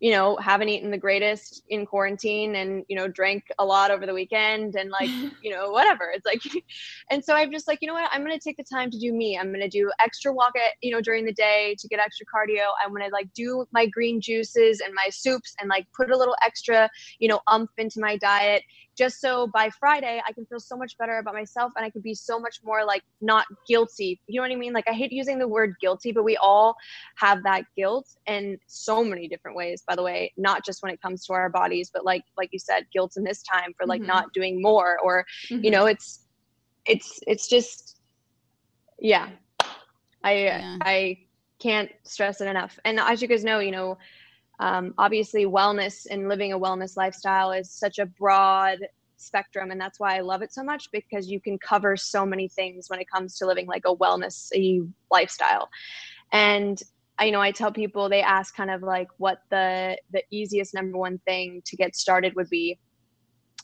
[0.02, 4.04] you know haven't eaten the greatest in quarantine and you know drank a lot over
[4.04, 5.08] the weekend and like
[5.42, 6.42] you know whatever it's like
[7.10, 8.98] and so i'm just like you know what i'm going to take the time to
[8.98, 11.86] do me i'm going to do extra walk at you know during the day to
[11.86, 15.68] get extra cardio i'm going to like do my green juices and my soups and
[15.68, 18.64] like put a little extra you know umph into my diet
[18.96, 22.02] just so by Friday I can feel so much better about myself and I can
[22.02, 24.20] be so much more like not guilty.
[24.26, 24.72] You know what I mean?
[24.72, 26.76] Like I hate using the word guilty, but we all
[27.16, 31.02] have that guilt in so many different ways, by the way, not just when it
[31.02, 34.00] comes to our bodies, but like like you said, guilt in this time for like
[34.00, 34.08] mm-hmm.
[34.08, 35.62] not doing more or mm-hmm.
[35.62, 36.20] you know, it's
[36.86, 37.98] it's it's just
[38.98, 39.28] yeah.
[40.24, 40.76] I yeah.
[40.80, 41.18] I
[41.58, 42.78] can't stress it enough.
[42.86, 43.98] And as you guys know, you know,
[44.60, 48.78] um, obviously wellness and living a wellness lifestyle is such a broad
[49.18, 52.48] spectrum and that's why i love it so much because you can cover so many
[52.48, 54.50] things when it comes to living like a wellness
[55.12, 55.68] lifestyle
[56.32, 56.82] and
[57.18, 60.74] I, you know i tell people they ask kind of like what the the easiest
[60.74, 62.78] number one thing to get started would be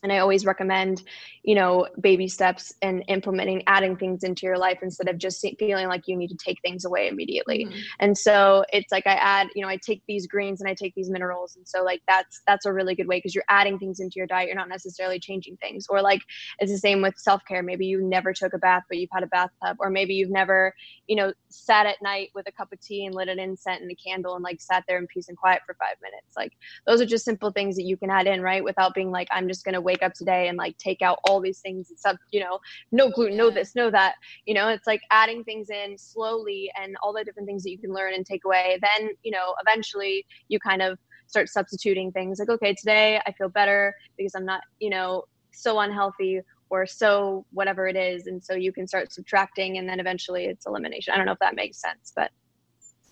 [0.03, 1.03] and i always recommend
[1.43, 5.89] you know baby steps and implementing adding things into your life instead of just feeling
[5.89, 7.65] like you need to take things away immediately.
[7.65, 7.79] Mm-hmm.
[8.01, 10.95] and so it's like i add you know i take these greens and i take
[10.95, 11.57] these minerals.
[11.57, 14.27] And so like that's that's a really good way because you're adding things into your
[14.27, 14.47] diet.
[14.47, 15.87] You're not necessarily changing things.
[15.89, 16.23] Or like
[16.59, 17.63] it's the same with self-care.
[17.63, 19.77] Maybe you never took a bath but you've had a bathtub.
[19.81, 20.75] Or maybe you've never
[21.07, 23.91] you know sat at night with a cup of tea and lit an incense and
[23.91, 26.37] a candle and like sat there in peace and quiet for five minutes.
[26.37, 26.53] Like
[26.87, 28.63] those are just simple things that you can add in right?
[28.63, 31.41] Without being like i'm just going to wake up today and like take out all
[31.41, 32.59] these things and stuff, you know,
[32.93, 34.15] no gluten, no this, no that.
[34.45, 37.79] You know, it's like adding things in slowly and all the different things that you
[37.79, 38.79] can learn and take away.
[38.83, 43.49] Then, you know, eventually you kind of start substituting things like, okay, today I feel
[43.49, 48.27] better because I'm not, you know, so unhealthy or so whatever it is.
[48.27, 51.15] And so you can start subtracting and then eventually it's elimination.
[51.15, 52.31] I don't know if that makes sense, but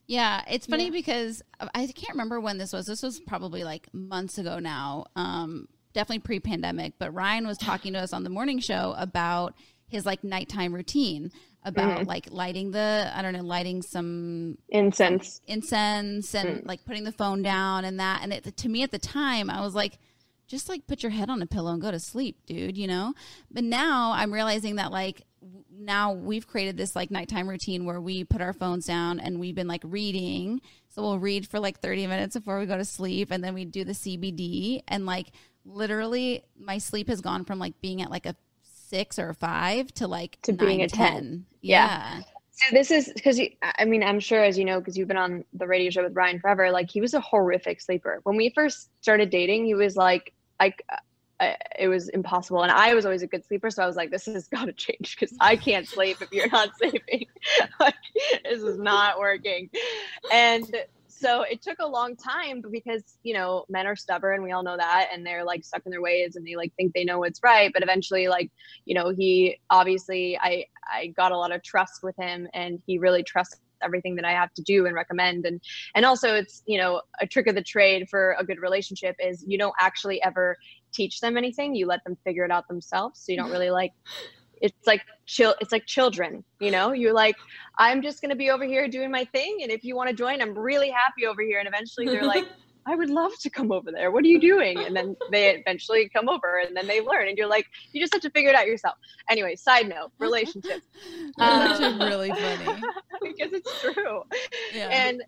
[0.07, 0.91] yeah, it's funny yeah.
[0.91, 1.43] because
[1.74, 2.87] I can't remember when this was.
[2.87, 5.07] This was probably like months ago now.
[5.16, 9.55] Um, definitely pre-pandemic, but Ryan was talking to us on the morning show about
[9.88, 11.32] his like nighttime routine
[11.64, 12.09] about mm-hmm.
[12.09, 16.66] like lighting the I don't know lighting some incense incense and mm.
[16.66, 19.61] like putting the phone down and that and it, to me at the time I
[19.61, 19.99] was like
[20.49, 23.14] just like put your head on a pillow and go to sleep dude you know
[23.51, 25.22] but now I'm realizing that like
[25.72, 29.55] now we've created this like nighttime routine where we put our phones down and we've
[29.55, 33.30] been like reading so we'll read for like 30 minutes before we go to sleep
[33.30, 35.28] and then we do the CBD and like
[35.66, 39.92] literally my sleep has gone from like being at like a six or a five
[39.94, 41.12] to like to being a 10.
[41.12, 41.46] 10.
[41.60, 41.86] Yeah.
[41.86, 42.22] yeah.
[42.52, 45.44] So this is because I mean, I'm sure as you know, because you've been on
[45.52, 48.20] the radio show with Ryan forever, like he was a horrific sleeper.
[48.22, 50.82] When we first started dating, he was like, like,
[51.38, 52.62] uh, it was impossible.
[52.62, 53.70] And I was always a good sleeper.
[53.70, 56.48] So I was like, this has got to change because I can't sleep if you're
[56.48, 57.26] not sleeping.
[57.80, 57.94] like,
[58.44, 59.68] this is not working.
[60.32, 60.64] And
[61.18, 64.76] so it took a long time because you know men are stubborn we all know
[64.76, 67.40] that and they're like stuck in their ways and they like think they know what's
[67.42, 68.50] right but eventually like
[68.84, 72.98] you know he obviously i i got a lot of trust with him and he
[72.98, 75.60] really trusts everything that i have to do and recommend and
[75.94, 79.44] and also it's you know a trick of the trade for a good relationship is
[79.46, 80.56] you don't actually ever
[80.92, 83.92] teach them anything you let them figure it out themselves so you don't really like
[84.61, 86.92] it's like chill it's like children you know?
[86.92, 87.36] You're like
[87.78, 90.16] i'm just going to be over here doing my thing and if you want to
[90.16, 91.59] join i'm really happy over here.
[91.59, 92.46] And eventually they're like
[92.86, 94.11] i would love to come over there.
[94.12, 94.78] What are you doing?
[94.78, 98.12] And then they eventually come over and then they learn and you're like you just
[98.12, 98.96] have to figure it out yourself.
[99.28, 100.86] Anyway side note relationships
[101.36, 102.80] that's um, really funny.
[103.22, 104.22] Because it's true.
[104.74, 104.88] Yeah.
[104.90, 105.22] and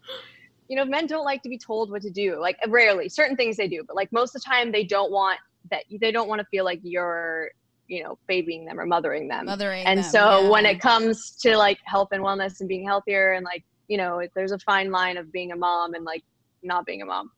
[0.69, 3.09] you know men don't like to be told what to do like rarely.
[3.09, 5.39] Certain things they do but like most of the time they don't want
[5.71, 7.51] that they don't want to feel like you're
[7.89, 9.47] you know babying them or mothering them.
[9.47, 10.49] Mothering and them, so yeah.
[10.49, 14.23] when it comes to like health and wellness and being healthier and like you know
[14.35, 16.23] there's a fine line of being a mom and like
[16.63, 17.31] not being a mom.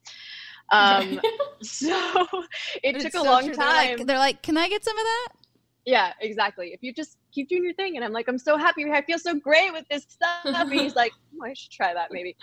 [0.71, 1.21] Um
[1.63, 2.27] so
[2.83, 3.55] it took a long true.
[3.55, 5.29] time they're like, they're like can i get some of that?
[5.87, 6.69] Yeah exactly.
[6.69, 8.85] If you just keep doing your thing and i'm like i'm so happy.
[8.91, 10.45] I feel so great with this stuff.
[10.45, 12.37] And he's like oh, i should try that maybe.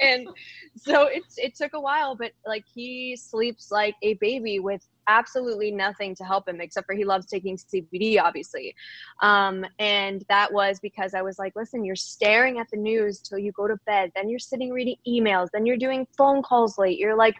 [0.00, 0.28] And
[0.76, 5.70] so it's it took a while but like he sleeps like a baby with absolutely
[5.70, 8.74] nothing to help him except for he loves taking CBD, obviously.
[9.20, 13.38] Um, and that was because I was like, listen, you're staring at the news till
[13.38, 16.98] you go to bed, then you're sitting reading emails, then you're doing phone calls late.
[16.98, 17.36] You're like,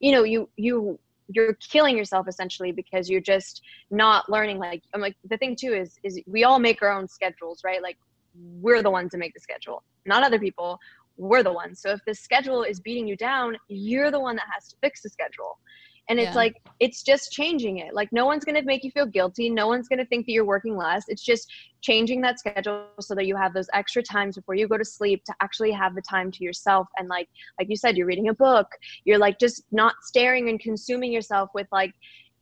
[0.00, 0.98] you know, you you
[1.28, 4.58] you're killing yourself essentially because you're just not learning.
[4.58, 7.82] Like i'm like the thing too is is we all make our own schedules right?
[7.82, 7.98] Like
[8.34, 10.78] we're the ones that make the schedule not other people.
[11.18, 11.80] We're the ones.
[11.80, 15.02] So if the schedule is beating you down you're the one that has to fix
[15.02, 15.58] the schedule
[16.08, 16.34] and it's yeah.
[16.34, 17.94] like it's just changing it.
[17.94, 19.48] Like no one's going to make you feel guilty.
[19.48, 21.04] No one's going to think that you're working less.
[21.08, 21.50] It's just
[21.80, 25.24] changing that schedule so that you have those extra times before you go to sleep
[25.24, 26.88] to actually have the time to yourself.
[26.98, 27.28] And like
[27.58, 28.66] like you said you're reading a book.
[29.04, 31.94] You're like just not staring and consuming yourself with like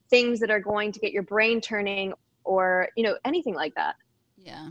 [0.09, 2.13] things that are going to get your brain turning
[2.45, 3.97] or you know anything like that.
[4.39, 4.71] Yeah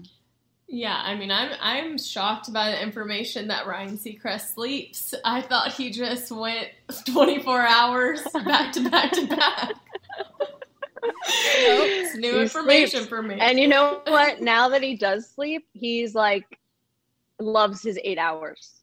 [0.70, 5.16] yeah, I mean, I'm I'm shocked by the information that Ryan Seacrest sleeps.
[5.26, 6.70] I thought he just went
[7.06, 9.74] 24 hours back to back to back.
[11.02, 13.10] it's new he information sleeps.
[13.10, 13.38] for me.
[13.40, 14.42] And you know what?
[14.42, 16.60] Now that he does sleep, he's like
[17.40, 18.79] loves his eight hours.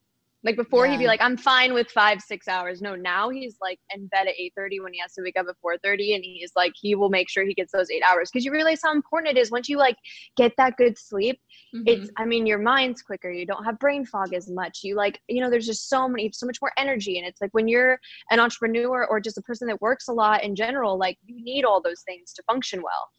[0.47, 3.81] Like before, he'd be like, "I'm fine with five, six hours." No, now he's like
[3.93, 6.23] in bed at eight thirty when he has to wake up at four thirty, and
[6.25, 8.93] he's like, he will make sure he gets those eight hours because you realize how
[8.93, 9.97] important it is once you like
[10.37, 11.41] get that good sleep.
[11.85, 12.23] It's, mm-hmm.
[12.23, 13.29] I mean, your mind's quicker.
[13.29, 14.81] You don't have brain fog as much.
[14.85, 17.51] You like, you know, there's just so many, so much more energy, and it's like
[17.53, 17.99] when you're
[18.31, 21.65] an entrepreneur or just a person that works a lot in general, like you need
[21.65, 23.11] all those things to function well.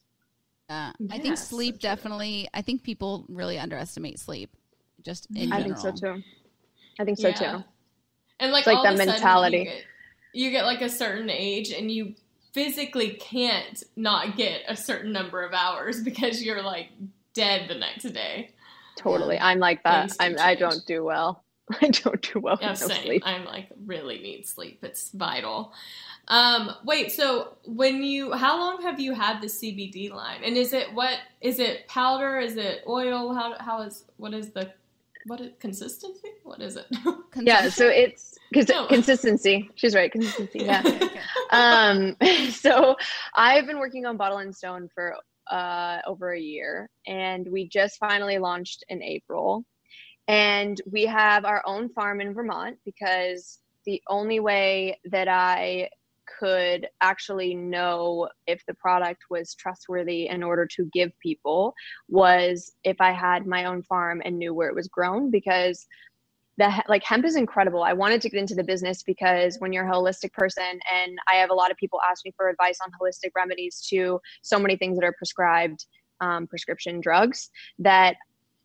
[0.70, 2.48] Yeah, I think sleep definitely.
[2.54, 4.50] I think people really underestimate sleep.
[5.04, 5.54] Just in mm-hmm.
[5.54, 5.82] I general.
[5.82, 6.24] think so too.
[7.00, 7.34] I think so Yeah.
[7.34, 7.64] too.
[8.40, 9.58] And like, It's like all that of a sudden mentality.
[9.58, 9.84] You get,
[10.34, 12.16] you get like a certain age, and you
[12.54, 16.90] physically can't not get a certain number of hours because you're like
[17.34, 18.52] dead the next day.
[18.96, 20.16] Totally, I'm like that.
[20.20, 20.38] I'm.
[20.40, 21.44] I don't do well.
[21.82, 23.04] I don't do well Yeah, with no same.
[23.04, 23.24] sleep.
[23.26, 24.80] I'm like really need sleep.
[24.84, 25.74] It's vital.
[26.30, 30.42] Um, wait, so when you how long have you had the CBD line?
[30.44, 32.40] And is it what is it powder?
[32.40, 33.34] Is it oil?
[33.34, 34.72] How how is what is the
[35.28, 35.60] what is it?
[35.60, 36.30] consistency?
[36.44, 36.86] What is it?
[37.42, 38.88] Yeah, so it's because No.
[38.88, 39.70] consistency.
[39.76, 40.62] She's right, consistency.
[40.66, 40.84] Yeah.
[41.52, 42.16] um.
[42.52, 42.96] So
[43.36, 45.16] I've been working on Bottle and Stone for
[45.52, 49.64] uh over a year, and we just finally launched in April,
[50.28, 55.90] and we have our own farm in Vermont because the only way that I
[56.40, 61.74] could actually know if the product was trustworthy in order to give people
[62.10, 65.88] was if I had my own farm and knew where it was grown because
[66.58, 67.84] the like hemp is incredible.
[67.84, 71.36] I wanted to get into the business because when you're a holistic person and I
[71.36, 74.76] have a lot of people ask me for advice on holistic remedies to so many
[74.76, 75.86] things that are prescribed
[76.20, 77.50] um, prescription drugs
[77.80, 78.16] that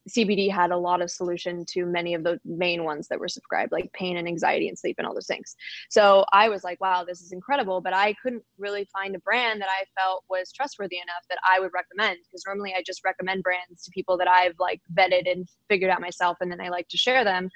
[0.09, 3.73] CBD had a lot of solution to many of the main ones that were subscribed,
[3.73, 5.55] like pain and anxiety and sleep and all those things.
[5.91, 7.81] So I was like, wow, this is incredible.
[7.81, 11.61] But I couldn't really find a brand that I felt was trustworthy enough that I
[11.61, 15.49] would recommend because normally I just recommend brands to people that I've like vetted and
[15.69, 17.49] figured out myself and then I like to share them.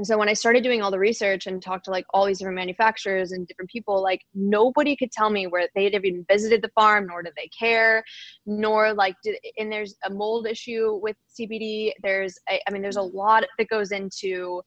[0.00, 2.38] And so when I started doing all the research and talked to like all these
[2.38, 6.62] different manufacturers and different people, like nobody could tell me where they had even visited
[6.62, 8.02] the farm, nor did they care,
[8.46, 9.36] nor like did.
[9.58, 11.92] And there's a mold issue with CBD.
[12.02, 14.62] There's, I I mean, there's a lot that goes into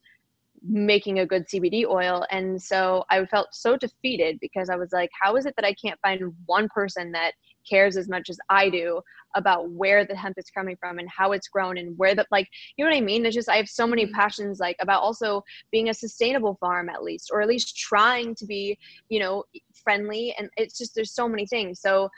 [0.62, 2.24] making a good CBD oil.
[2.30, 5.74] And so I felt so defeated because I was like, how is it that I
[5.74, 7.32] can't find one person that
[7.68, 9.00] cares as much as I do
[9.36, 12.48] about where the hemp is coming from and how it's grown and where the like
[12.76, 13.26] you know what I mean?
[13.26, 17.02] It's just I have so many passions like about also being a sustainable farm at
[17.02, 21.28] least or at least trying to be, you know, friendly and it's just there's so
[21.28, 21.80] many things.
[21.80, 22.10] So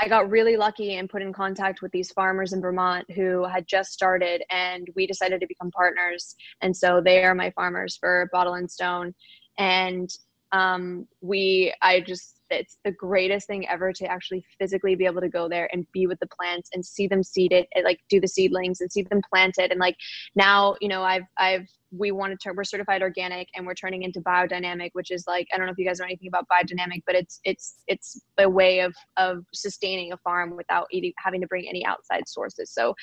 [0.00, 3.66] I got really lucky and put in contact with these farmers in Vermont who had
[3.66, 6.34] just started, and we decided to become partners.
[6.60, 9.14] And so they are my farmers for Bottle and Stone.
[9.58, 10.10] And
[10.52, 15.28] um, we, I just, it's the greatest thing ever to actually physically be able to
[15.28, 18.28] go there and be with the plants and see them seeded, and like do the
[18.28, 19.70] seedlings and see them planted.
[19.70, 19.96] And like
[20.34, 24.02] now, you know, I've, I've, we want to turn, we're certified organic and we're turning
[24.02, 27.02] into biodynamic, which is like, I don't know if you guys know anything about biodynamic,
[27.06, 31.46] but it's, it's, it's a way of, of sustaining a farm without eating, having to
[31.46, 32.70] bring any outside sources.
[32.70, 32.94] So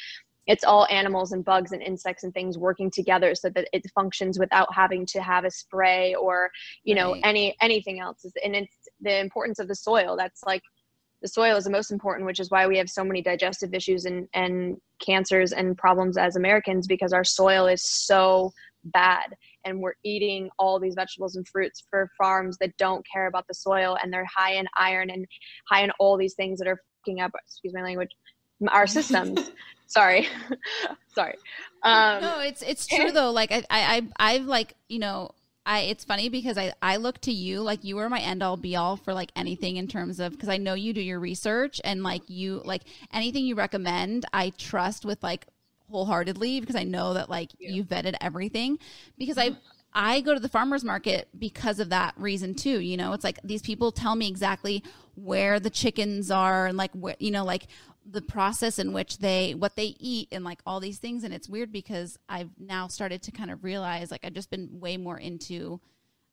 [0.48, 4.40] it's all animals and bugs and insects and things working together so that it functions
[4.40, 6.50] without having to have a spray or,
[6.84, 7.22] you know, Right.
[7.24, 8.26] any, anything else.
[8.44, 10.16] And it's the importance of the soil.
[10.18, 10.62] That's like,
[11.22, 14.06] the soil is the most important, which is why we have so many digestive issues
[14.06, 18.54] and, and cancers and problems as Americans because our soil is so
[18.86, 19.36] bad
[19.66, 23.54] and we're eating all these vegetables and fruits for farms that don't care about the
[23.54, 25.26] soil and they're high in iron and
[25.70, 28.10] high in all these things that are fucking up excuse my language
[28.70, 29.52] our systems
[29.88, 30.30] sorry
[31.14, 31.36] sorry
[31.84, 33.32] um no, it's it's true though.
[33.32, 35.32] Like I, I, I I've like you know.
[35.70, 38.58] I, it's funny because I, I look to you like you are my end all
[38.58, 41.80] be all for like anything in terms of because I know you do your research
[41.84, 42.82] and like you like
[43.14, 45.46] anything you recommend I trust with like
[45.92, 48.80] wholeheartedly because I know that like you vetted everything.
[49.18, 49.60] Because I mm-hmm.
[49.94, 52.80] I go to the farmers market because of that reason too.
[52.80, 54.84] You know, it's like these people tell me exactly
[55.16, 57.68] where the chickens are and like what you know, like
[58.12, 61.24] the process in which they what they eat and like all these things.
[61.24, 64.80] And it's weird because I've now started to kind of realize like I've just been
[64.80, 65.80] way more into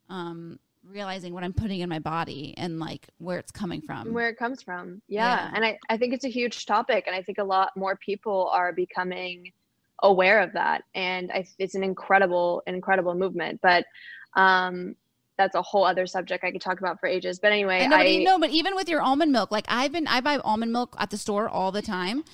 [0.08, 0.58] um
[0.88, 4.12] realizing what I'm putting in my body and like where it's coming from.
[4.12, 5.36] where it comes from yeah.
[5.36, 5.50] Yeah.
[5.54, 8.48] and I, I think it's a huge topic and i think a lot more people
[8.52, 9.52] are becoming
[10.02, 13.84] aware of that and I, it's an incredible incredible movement but
[14.34, 14.94] um
[15.38, 17.96] that's a whole other subject i could talk about for ages but anyway I know,
[17.98, 20.72] but, you know, but even with your almond milk, like I've been, I buy almond
[20.72, 22.24] milk at the store all the time.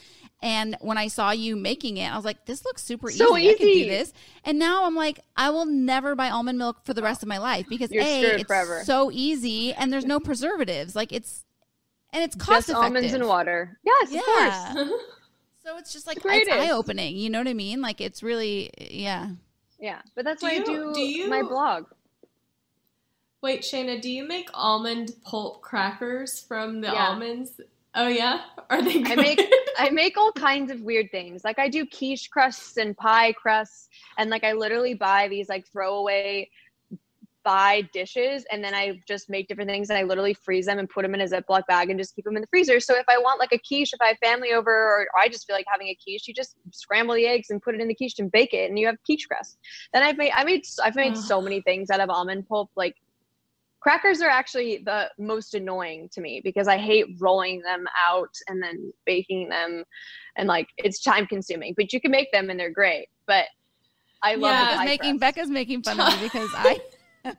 [0.44, 3.50] And when I saw you making it, I was like, this looks super So easy.
[3.50, 4.12] I could do this.
[4.44, 7.38] And now I'm like, I will never buy almond milk for the rest of my
[7.38, 8.82] life because You're A, it's forever.
[8.84, 10.96] so easy and there's no preservatives.
[10.96, 11.44] Like it's,
[12.12, 14.74] and it's cost just almonds and water yes of Yeah.
[14.74, 14.90] course
[15.64, 17.16] So it's just like, the it's eye opening.
[17.16, 17.80] You know what I mean?
[17.80, 19.28] Like it's really, yeah.
[19.78, 21.84] Yeah, but that's Do why you- I do, do you- my blog.
[23.42, 27.08] Wait, Shayna, do you make almond pulp crackers from the Yeah.
[27.08, 27.60] almonds?
[27.94, 29.02] Oh yeah, are they?
[29.02, 29.12] Good?
[29.12, 29.40] I make
[29.78, 31.42] I make all kinds of weird things.
[31.44, 35.66] Like I do quiche crusts and pie crusts, and like I literally buy these like
[35.72, 36.48] throwaway
[37.44, 40.88] buy dishes, and then I just make different things, and I literally freeze them and
[40.88, 42.78] put them in a Ziploc bag and just keep them in the freezer.
[42.80, 45.46] So if I want like a quiche, if I have family over, or I just
[45.46, 47.94] feel like having a quiche, you just scramble the eggs and put it in the
[47.94, 49.58] quiche and bake it, and you have quiche crust.
[49.92, 52.94] Then I've made I made I've made so many things out of almond pulp, like
[53.82, 58.62] crackers are actually the most annoying to me because I hate rolling them out and
[58.62, 59.82] then baking them
[60.36, 61.74] and like it's time consuming.
[61.76, 63.08] But you can make them and they're great.
[63.26, 63.46] But
[64.22, 65.20] I love Yeah, the Becca's making crust.
[65.20, 66.80] Becca's making fun of me because I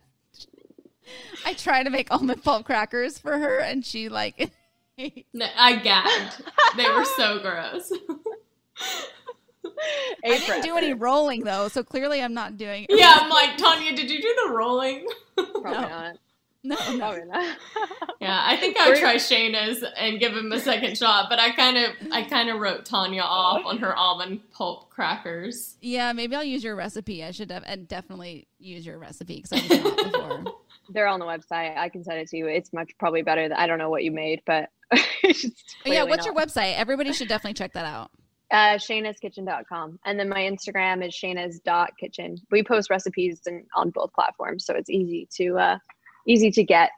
[1.46, 4.52] I try to make almond pulp crackers for her, and she like
[5.34, 6.44] No, I gagged.
[6.78, 7.92] they were so gross.
[10.26, 12.86] I didn't do any rolling though, so clearly I'm not doing.
[12.90, 13.96] yeah, I'm like Tanya.
[13.96, 15.08] Did you do the rolling?
[15.36, 16.18] Probably not.
[16.64, 16.98] No, no.
[16.98, 17.24] Probably.
[18.22, 21.52] Yeah, I think I would try Shayna's and give him a second shot, but I
[21.52, 25.76] kind of, I kind of wrote Tanya off on her almond pulp crackers.
[25.82, 27.22] Yeah, maybe I'll use your recipe.
[27.22, 30.44] I should def- and definitely use your recipe because I've done it before.
[30.90, 31.76] They're on the website.
[31.76, 32.48] I can send it to you.
[32.48, 34.70] It's much probably better than I don't know what you made, but
[35.22, 35.46] it's
[35.86, 36.34] yeah, what's not.
[36.34, 36.78] your website?
[36.78, 38.10] Everybody should definitely check that out.
[38.52, 40.00] Uh, Shayna'sKitchen.com.
[40.06, 42.38] And then my Instagram is Shayna's.kitchen.
[42.52, 45.78] We post recipes and on both platforms, so it's easy to uh
[46.26, 46.92] easy to get.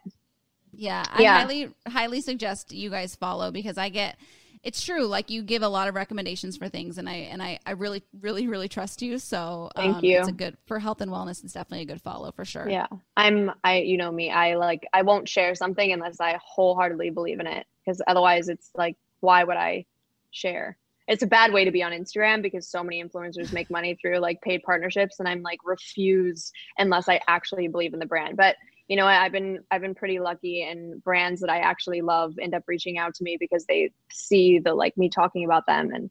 [0.72, 1.38] Yeah, I Yeah.
[1.38, 4.16] highly highly suggest you guys follow because I get
[4.62, 5.04] it's true.
[5.04, 8.02] Like you give a lot of recommendations for things, and I and I, I really
[8.20, 9.18] really really trust you.
[9.18, 10.18] So Thank um, you.
[10.18, 11.44] It's a good for health and wellness.
[11.44, 12.68] It's definitely a good follow for sure.
[12.68, 12.88] Yeah.
[13.16, 14.30] I'm I you know me.
[14.30, 18.70] I like I won't share something unless I wholeheartedly believe in it because otherwise it's
[18.74, 19.86] like why would I
[20.32, 20.76] share?
[21.06, 24.18] It's a bad way to be on Instagram because so many influencers make money through
[24.18, 28.36] like paid partnerships and I'm like refuse unless I actually believe in the brand.
[28.36, 28.56] But
[28.88, 32.38] you know, I- I've been I've been pretty lucky and brands that I actually love
[32.40, 35.92] end up reaching out to me because they see the like me talking about them
[35.92, 36.10] and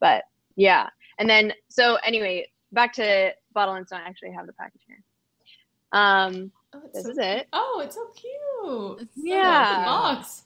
[0.00, 0.24] but
[0.56, 0.88] yeah.
[1.18, 4.00] And then so anyway, back to bottle and stone.
[4.04, 5.02] I actually have the package here.
[5.92, 7.48] Um Oh, it's this so is it.
[7.52, 9.02] Oh, it's so cute.
[9.02, 9.80] It's Yeah.
[9.80, 10.44] the box.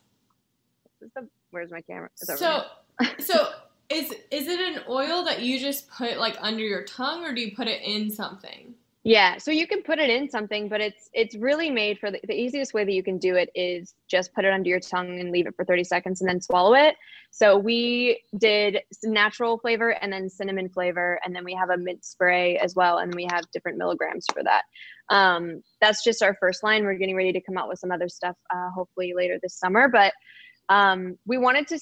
[1.00, 2.08] This is the- where's my camera?
[2.20, 2.62] It's over So,
[3.00, 3.14] here.
[3.20, 3.48] so
[3.90, 7.40] is is it an oil that you just put like under your tongue, or do
[7.40, 8.74] you put it in something?
[9.06, 12.18] Yeah, so you can put it in something, but it's it's really made for the,
[12.26, 15.20] the easiest way that you can do it is just put it under your tongue
[15.20, 16.96] and leave it for 30 seconds and then swallow it.
[17.30, 22.04] So we did natural flavor and then cinnamon flavor, and then we have a mint
[22.04, 24.62] spray as well, and we have different milligrams for that.
[25.08, 26.82] Um, that's just our first line.
[26.82, 29.88] We're getting ready to come out with some other stuff, uh, hopefully later this summer.
[29.88, 30.14] But
[30.68, 31.78] um, we wanted to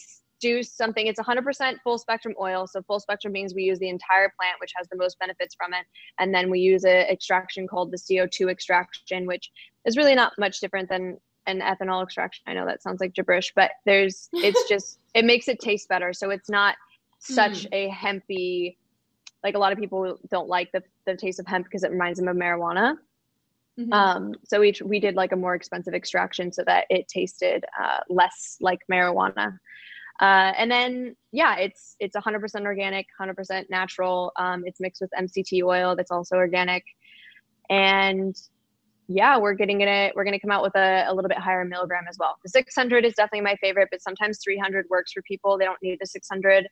[0.49, 1.07] do something.
[1.07, 2.67] It's 100% full spectrum oil.
[2.67, 5.73] So full spectrum means we use the entire plant, which has the most benefits from
[5.73, 5.85] it,
[6.19, 9.51] and then we use an extraction called the CO2 extraction, which
[9.85, 12.43] is really not much different than an ethanol extraction.
[12.47, 16.13] I know that sounds like gibberish, but there's it's just it makes it taste better.
[16.13, 16.75] So it's not
[17.21, 17.69] such Mm.
[17.81, 18.77] a hempy
[19.43, 22.19] like a lot of people don't like the, the taste of hemp because it reminds
[22.19, 22.97] them of marijuana.
[23.79, 23.93] Mhm.
[23.93, 28.01] Um, so we we did like a more expensive extraction so that it tasted uh,
[28.21, 29.47] less like marijuana.
[30.21, 34.33] Uh, and then yeah, it's it's 100% organic, 100% natural.
[34.37, 36.85] Um, it's mixed with MCT oil that's also organic,
[37.69, 38.37] and
[39.09, 40.15] yeah, we're getting it.
[40.15, 42.37] We're to come out with a, a little bit higher milligram as well.
[42.43, 45.59] The 600 is definitely my favorite, but sometimes 300 works for people.
[45.59, 46.69] They don't need the 600.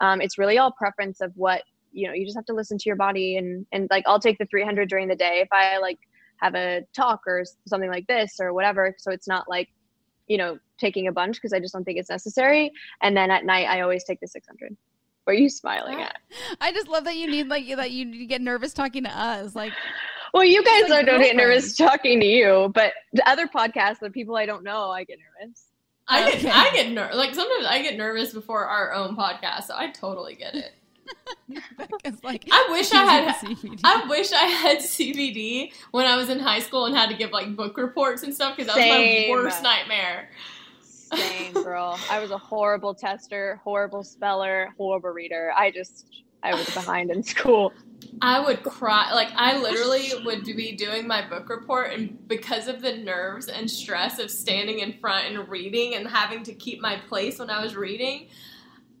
[0.00, 2.14] Um, it's really all preference of what you know.
[2.14, 4.88] You just have to listen to your body and and like I'll take the 300
[4.88, 5.98] during the day if I like
[6.38, 8.94] have a talk or something like this or whatever.
[8.98, 9.68] So it's not like
[10.26, 12.72] you know taking a bunch because I just don't think it's necessary.
[13.02, 14.76] And then at night I always take the 600.
[15.24, 16.16] What are you smiling at?
[16.60, 19.54] I just love that you need like that you get nervous talking to us.
[19.54, 19.72] Like,
[20.34, 24.00] Well, you guys It's like don't get nervous talking to you, but the other podcasts,
[24.00, 25.66] the people I don't know, I get nervous.
[26.08, 26.50] I get Okay.
[26.50, 30.34] I get ner- like sometimes I get nervous before our own podcast, so I totally
[30.34, 30.72] get it.
[31.76, 33.80] Becca's like, I wish I had CBD.
[33.84, 37.30] I wish I had CBD when I was in high school and had to give
[37.32, 39.30] like book reports and stuff because that Same.
[39.30, 40.30] was my worst nightmare.
[40.80, 41.98] Same, girl.
[42.10, 45.52] I was a horrible tester, horrible speller, horrible reader.
[45.56, 47.72] I just, I was behind in school.
[48.20, 49.12] I would cry.
[49.12, 53.70] Like I literally would be doing my book report, and because of the nerves and
[53.70, 57.62] stress of standing in front and reading and having to keep my place when I
[57.62, 58.28] was reading,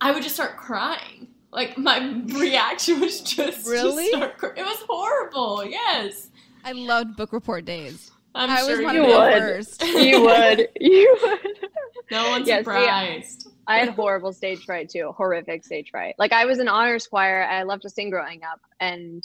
[0.00, 1.28] I would just start crying.
[1.54, 4.08] Like my reaction was just to Really?
[4.08, 5.64] start cr- it was horrible.
[5.64, 6.28] Yes,
[6.64, 8.10] I loved book report days.
[8.34, 9.38] I'm I always sure wanted you to go would.
[9.38, 9.82] first.
[9.84, 10.68] You would.
[10.80, 11.70] You would.
[12.10, 12.58] No one's Yes, yeah.
[12.58, 13.48] surprised.
[13.68, 16.16] I had horrible stage fright too, horrific stage fright.
[16.18, 17.44] Like I was an honors choir.
[17.44, 19.24] I loved to sing growing up, and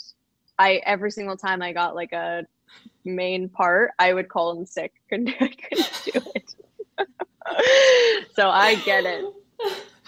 [0.58, 2.46] I every single time I got like a
[3.04, 4.92] main part, I would call in sick.
[5.10, 6.54] Couldn't, I couldn't do it.
[8.34, 9.24] so I get it.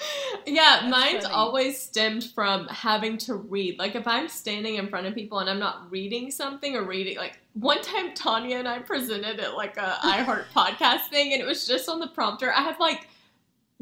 [0.46, 3.78] Yeah, mine's always stemmed from having to read.
[3.78, 7.16] Like if I'm standing in front of people and I'm not reading something or reading,
[7.16, 11.46] like one time Tanya and I presented at like a iHeart podcast thing, and it
[11.46, 12.52] was just on the prompter.
[12.52, 13.06] I had like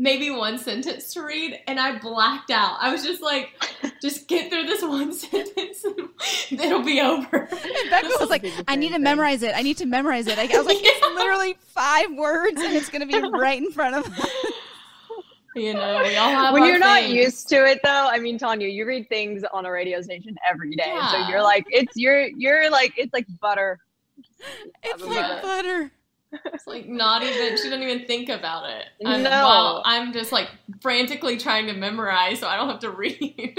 [0.00, 2.78] maybe one sentence to read, and I blacked out.
[2.80, 3.50] I was just like,
[4.02, 7.36] just get through this one sentence, and it'll be over.
[7.36, 9.54] And Becca was like, I need to memorize it.
[9.54, 10.38] I need to memorize it.
[10.38, 13.70] I, I was like, it's literally five words, and it's going to be right in
[13.70, 14.30] front of us.
[15.56, 18.68] You know, we all have when you're not used to it though i mean tanya
[18.68, 22.70] you read things on a radio station every day so you're like it's you're you're
[22.70, 23.78] like it's like butter
[24.84, 25.40] It's like Yeah.
[25.42, 25.92] butter.
[26.54, 27.56] It's like not even.
[27.56, 28.84] She doesn't even think about it.
[29.04, 29.30] I'm, No.
[29.30, 30.46] while I'm just like
[30.80, 33.58] frantically trying to memorize, so I don't have to read.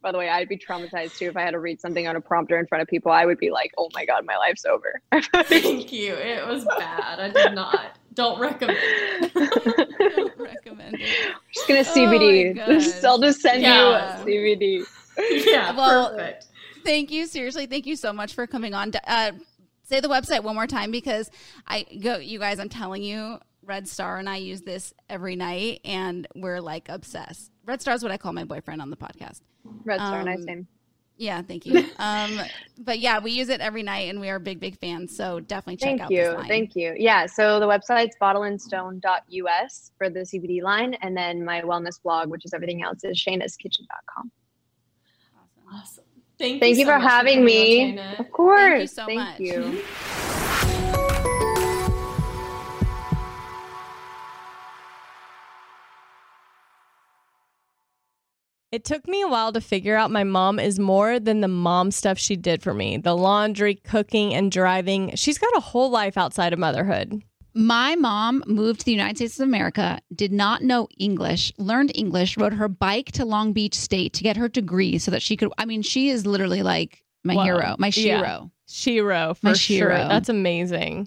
[0.00, 2.20] by the way i'd be traumatized too if i had to read something on a
[2.20, 5.00] prompter in front of people i would be like oh my god my life's over
[5.46, 6.12] Thank you.
[6.12, 7.18] It was bad.
[7.20, 7.98] I did not.
[8.12, 8.78] Don't recommend.
[9.34, 10.33] Don't
[10.92, 11.34] recommend it.
[11.54, 11.82] just gonna Oh
[12.18, 13.04] cbd my Just- gosh.
[13.04, 14.24] i'll just send Yeah.
[14.24, 14.84] you a cbd
[15.46, 16.46] Yeah, Well, perfect.
[16.84, 17.26] Thank you.
[17.26, 18.92] Seriously, thank you so much for coming on.
[19.06, 19.32] Uh,
[19.84, 21.30] say the website one more time because
[21.66, 25.80] I go, you guys, I'm telling you, Red Star and I use this every night
[25.84, 27.50] and we're like obsessed.
[27.64, 29.40] Red Star is what I call my boyfriend on the podcast.
[29.84, 30.66] red star Um, nice name
[31.16, 31.84] Yeah, thank you.
[31.98, 32.40] um,
[32.78, 35.16] but yeah, we use it every night and we are big, big fans.
[35.16, 36.34] So definitely check Thank out this you.
[36.34, 36.48] line.
[36.48, 36.94] Thank you.
[36.96, 37.26] Yeah.
[37.26, 40.94] So the website's bottleandstone.us for the CBD line.
[40.94, 44.30] And then my wellness blog, which is everything else, is shaynaskitchen.com.
[45.72, 46.04] Awesome.
[46.38, 47.98] Thank, Thank you so for much having coming me.
[48.18, 48.60] Of course.
[48.60, 49.40] Thank you so Thank much.
[49.40, 50.40] you.
[58.74, 61.92] It took me a while to figure out my mom is more than the mom
[61.92, 65.14] stuff she did for me the laundry, cooking, and driving.
[65.14, 67.22] She's got a whole life outside of motherhood.
[67.54, 72.36] My mom moved to the United States of America, did not know English, learned English,
[72.36, 75.52] rode her bike to Long Beach State to get her degree so that she could.
[75.56, 77.44] I mean, she is literally like my Whoa.
[77.44, 78.18] hero, my Yeah.
[78.18, 78.50] shiro.
[78.66, 79.76] Shiro, for My sure.
[79.76, 80.08] Shiro.
[80.08, 81.06] That's amazing.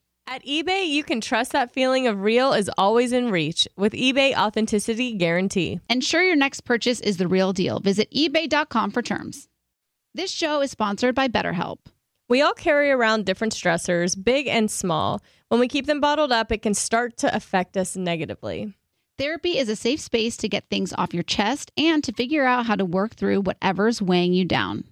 [0.27, 4.33] At eBay, you can trust that feeling of real is always in reach with eBay
[4.33, 5.79] Authenticity Guarantee.
[5.89, 7.79] Ensure your next purchase is the real deal.
[7.79, 9.49] Visit eBay.com for terms.
[10.13, 11.79] This show is sponsored by BetterHelp.
[12.29, 15.21] We all carry around different stressors, big and small.
[15.49, 18.73] When we keep them bottled up, it can start to affect us negatively.
[19.17, 22.67] Therapy is a safe space to get things off your chest and to figure out
[22.67, 24.85] how to work through whatever's weighing you down.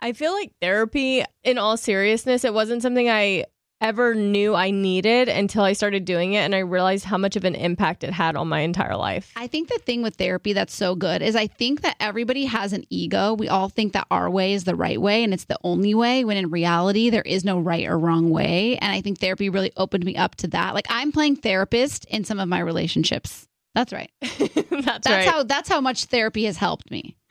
[0.00, 3.46] I feel like therapy, in all seriousness, it wasn't something I
[3.80, 7.44] ever knew I needed until I started doing it and I realized how much of
[7.44, 9.32] an impact it had on my entire life.
[9.36, 12.72] I think the thing with therapy that's so good is I think that everybody has
[12.72, 13.34] an ego.
[13.34, 16.24] We all think that our way is the right way and it's the only way
[16.24, 19.72] when in reality there is no right or wrong way and I think therapy really
[19.76, 20.74] opened me up to that.
[20.74, 23.46] Like I'm playing therapist in some of my relationships.
[23.74, 24.10] That's right.
[24.20, 25.28] that's, that's right.
[25.28, 27.16] how that's how much therapy has helped me.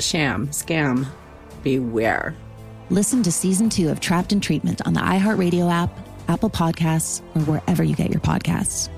[0.00, 1.06] sham, scam,
[1.62, 2.34] beware.
[2.90, 5.90] Listen to season two of Trapped in Treatment on the iHeartRadio app,
[6.28, 8.88] Apple Podcasts, or wherever you get your podcasts.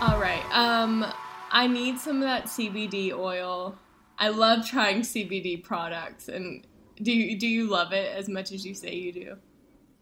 [0.00, 0.44] All right.
[0.52, 1.04] Um,
[1.50, 3.76] I need some of that CBD oil.
[4.18, 6.66] I love trying CBD products, and
[7.02, 9.36] do you, do you love it as much as you say you do?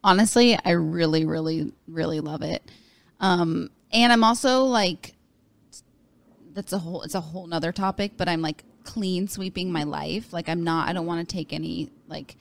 [0.03, 2.62] Honestly, I really, really, really love it.
[3.20, 5.14] Um, and I'm also like,
[6.53, 10.32] that's a whole, it's a whole nother topic, but I'm like clean sweeping my life.
[10.32, 12.36] Like I'm not, I don't want to take any like,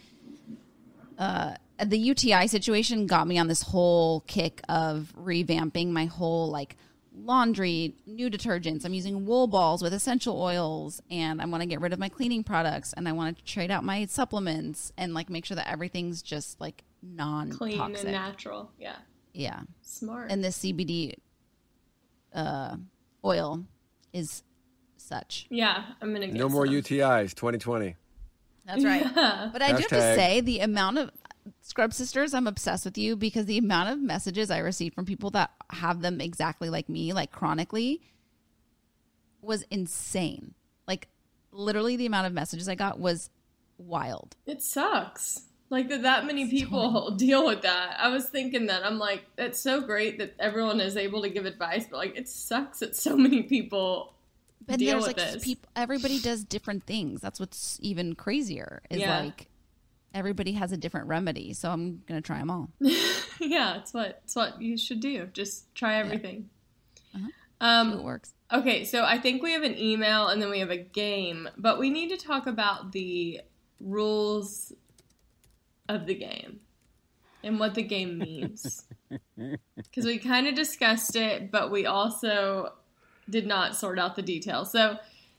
[1.18, 6.76] uh, the UTI situation got me on this whole kick of revamping my whole like
[7.16, 8.86] laundry, new detergents.
[8.86, 12.10] I'm using wool balls with essential oils and I want to get rid of my
[12.10, 15.70] cleaning products and I want to trade out my supplements and like make sure that
[15.72, 18.72] everything's just like non Clean and natural.
[18.80, 18.96] Yeah.
[19.34, 19.62] Yeah.
[19.82, 20.32] Smart.
[20.32, 21.14] And this CBD
[22.34, 22.78] uh
[23.24, 23.64] oil
[24.12, 24.44] is
[24.98, 25.46] such.
[25.50, 26.76] Yeah, I'm gonna get No more some.
[26.76, 27.96] UTIs 2020.
[28.66, 29.06] That's right.
[29.16, 29.50] Yeah.
[29.52, 31.12] But I do have to say the amount of
[31.62, 35.30] Scrub Sisters, I'm obsessed with you because the amount of messages I received from people
[35.32, 38.02] that have them exactly like me, like chronically,
[39.42, 40.54] was insane.
[40.88, 41.08] Like
[41.52, 43.30] literally the amount of messages I got was
[43.78, 44.36] wild.
[44.46, 45.44] It sucks.
[45.70, 47.96] Like that that many people deal with that.
[48.00, 48.86] I was thinking that.
[48.86, 52.30] I'm like, that's so great that everyone is able to give advice, but like it
[52.30, 54.14] sucks that so many people
[54.66, 55.44] But deal there's with like this.
[55.44, 57.22] people everybody does different things.
[57.22, 58.82] That's what's even crazier.
[58.92, 59.20] Is Yeah.
[59.22, 59.48] like
[60.14, 61.54] everybody has a different remedy.
[61.54, 62.70] So I'm gonna try them all.
[63.40, 65.28] yeah, it's what it's what you should do.
[65.34, 66.50] Just try everything.
[67.16, 67.28] Uh-huh.
[67.62, 68.34] Um, it works.
[68.52, 71.80] Okay, so I think we have an email and then we have a game, but
[71.80, 73.42] we need to talk about the
[73.80, 74.74] rules
[75.90, 76.60] of the game
[77.44, 78.86] and what the game means.
[79.76, 82.74] Because we kind of discussed it, but we also
[83.30, 84.72] did not sort out the details.
[84.72, 84.98] So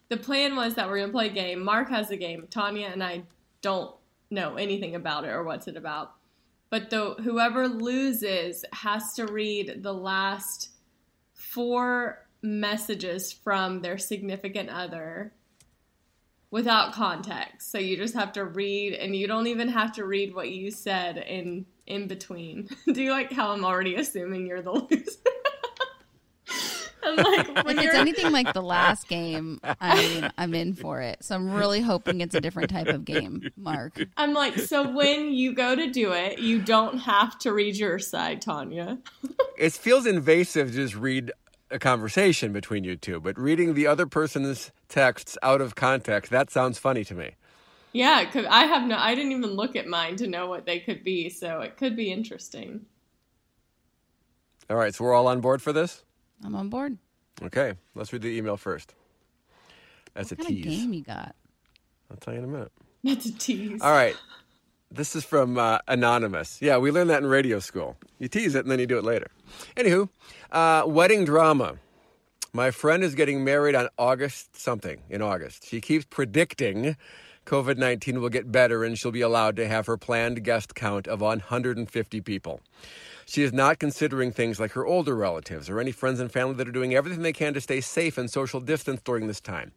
[0.08, 1.64] the plan was that we're going to play a game.
[1.64, 2.46] Mark has the game.
[2.50, 3.24] Tanya and I
[3.62, 3.92] don't
[4.30, 6.14] know anything about it or what's it about.
[6.70, 10.70] But the whoever loses has to read the last
[11.34, 15.32] four messages from their significant other
[16.50, 17.70] without context.
[17.70, 20.70] So you just have to read, and you don't even have to read what you
[20.70, 22.68] said in in between.
[22.92, 25.18] Do you like how I'm already assuming you're the loser?
[27.04, 31.00] I'm like, when If it's anything like the last game, I mean, I'm in for
[31.00, 31.22] it.
[31.24, 34.02] So I'm really hoping it's a different type of game, Mark.
[34.16, 37.98] I'm like, so when you go to do it, you don't have to read your
[37.98, 38.98] side, Tanya.
[39.58, 41.32] It feels invasive to just read
[41.70, 46.50] a conversation between you two, but reading the other person's texts out of context, that
[46.50, 47.32] sounds funny to me.
[47.92, 48.96] Yeah, it could, I have no.
[48.96, 51.94] I didn't even look at mine to know what they could be, so it could
[51.96, 52.86] be interesting.
[54.68, 56.02] All right, so we're all on board for this?
[56.42, 56.98] I'm on board.
[57.42, 58.94] Okay, let's read the email first.
[60.14, 60.80] That's What a kind of tease.
[60.80, 61.34] game you got?
[62.10, 62.72] I'll tell you in a minute.
[63.02, 63.80] That's a tease.
[63.82, 64.16] All right.
[64.90, 66.62] This is from uh, Anonymous.
[66.62, 67.96] Yeah, we learned that in radio school.
[68.20, 69.26] You tease it and then you do it later.
[69.76, 70.08] Anywho,
[70.52, 71.76] uh, wedding drama.
[72.52, 75.66] My friend is getting married on August something, in August.
[75.66, 76.96] She keeps predicting
[77.46, 81.06] COVID 19 will get better and she'll be allowed to have her planned guest count
[81.06, 82.60] of 150 people.
[83.26, 86.68] She is not considering things like her older relatives or any friends and family that
[86.68, 89.72] are doing everything they can to stay safe and social distance during this time.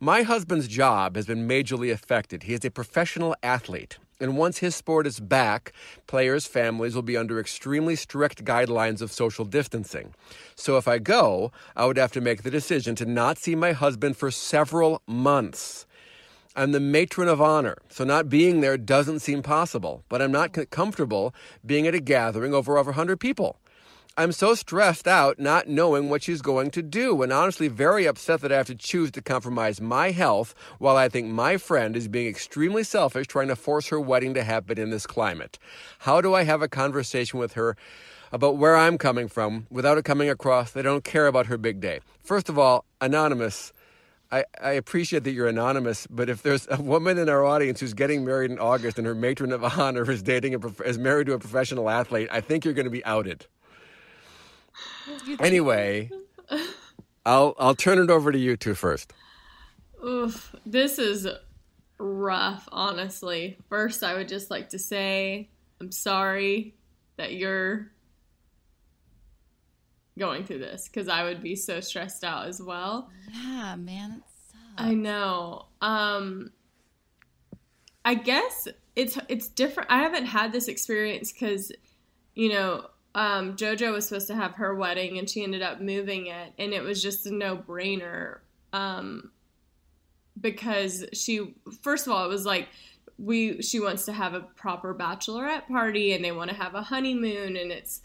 [0.00, 2.44] My husband's job has been majorly affected.
[2.44, 3.98] He is a professional athlete.
[4.20, 5.72] And once his sport is back,
[6.06, 10.14] players' families will be under extremely strict guidelines of social distancing.
[10.54, 13.72] So if I go, I would have to make the decision to not see my
[13.72, 15.86] husband for several months.
[16.56, 20.56] I'm the matron of honor, so not being there doesn't seem possible, but I'm not
[20.70, 21.34] comfortable
[21.66, 23.58] being at a gathering over over 100 people.
[24.16, 28.40] I'm so stressed out not knowing what she's going to do, and honestly very upset
[28.42, 32.06] that I have to choose to compromise my health while I think my friend is
[32.06, 35.58] being extremely selfish trying to force her wedding to happen in this climate.
[35.98, 37.76] How do I have a conversation with her
[38.30, 41.58] about where I'm coming from without it coming across that I don't care about her
[41.58, 41.98] big day?
[42.22, 43.72] First of all, Anonymous.
[44.32, 47.94] I, I appreciate that you're anonymous, but if there's a woman in our audience who's
[47.94, 51.34] getting married in August and her matron of honor is dating a is married to
[51.34, 53.46] a professional athlete, I think you're going to be outed.
[55.38, 56.10] Anyway,
[57.24, 59.12] I'll I'll turn it over to you two first.
[60.04, 61.28] Oof, this is
[61.98, 63.56] rough, honestly.
[63.68, 65.48] First, I would just like to say
[65.80, 66.74] I'm sorry
[67.16, 67.90] that you're
[70.18, 73.10] going through this because I would be so stressed out as well.
[73.32, 74.58] Yeah, man, it sucks.
[74.76, 75.66] I know.
[75.80, 76.50] Um
[78.04, 79.90] I guess it's it's different.
[79.90, 81.72] I haven't had this experience cuz
[82.34, 86.26] you know, um JoJo was supposed to have her wedding and she ended up moving
[86.26, 88.38] it and it was just a no-brainer.
[88.72, 89.30] Um
[90.40, 92.68] because she first of all it was like
[93.18, 96.82] we she wants to have a proper bachelorette party and they want to have a
[96.82, 98.02] honeymoon and it's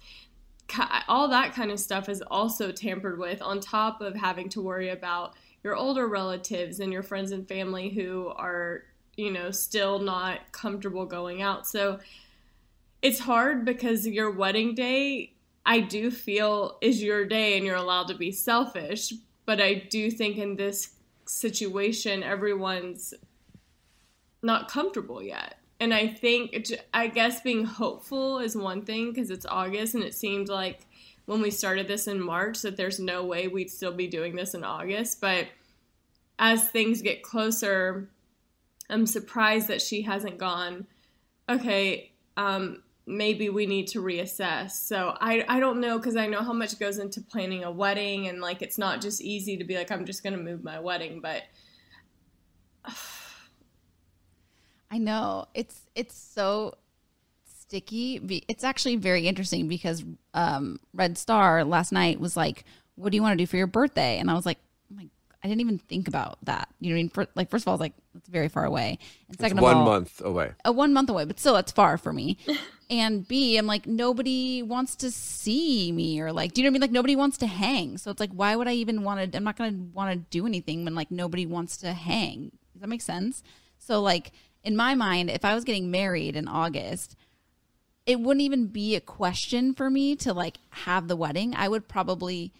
[1.08, 4.90] all that kind of stuff is also tampered with on top of having to worry
[4.90, 8.84] about your older relatives and your friends and family who are
[9.18, 11.68] you know still not comfortable going out.
[11.68, 12.00] So
[13.02, 15.34] it's hard because your wedding day
[15.66, 19.14] i do feel is your day and you're allowed to be selfish
[19.46, 20.96] but i do think in this
[21.26, 23.14] situation everyone's
[24.42, 29.46] not comfortable yet and i think i guess being hopeful is one thing because it's
[29.46, 30.86] august and it seemed like
[31.26, 34.56] when we started this in march that there's no way we'd still be doing this
[34.56, 35.22] in august.
[35.22, 35.48] But
[36.40, 38.10] as things get closer
[38.90, 40.88] i'm surprised that she hasn't gone
[41.48, 44.72] okay um, maybe we need to reassess.
[44.72, 48.28] So i, I don't know because i know how much goes into planning a wedding
[48.28, 51.22] and like it's not just easy to be like i'm just to move my wedding
[51.22, 51.44] but
[54.92, 56.76] I know it's it's so
[57.68, 58.44] sticky.
[58.48, 62.66] It's actually very interesting because um, Red Star last night was like,
[62.96, 64.58] "What do you want to do for your birthday?" And I was like,
[64.92, 65.08] "Oh my,
[65.44, 67.68] I didn't even think about that." You know, what I mean, For, like first of
[67.68, 70.22] all, I was like, "It's very far away," and It's second one of all, month
[70.24, 70.52] away.
[70.66, 72.38] a one month away, but still that's far for me.
[72.90, 76.72] and B, I'm like, nobody wants to see me or like, do you know what
[76.72, 76.82] I mean?
[76.82, 78.00] Like nobody wants to hang.
[78.00, 80.18] So it's like, why would I even want to, I'm not going to want to
[80.32, 82.52] do anything when like nobody wants to hang.
[82.74, 83.44] Does that make sense?
[83.78, 84.32] So like
[84.64, 87.16] in my mind, if I was getting married in August,
[88.06, 91.54] it wouldn't even be a question for me to like have the wedding.
[91.56, 92.54] I would probably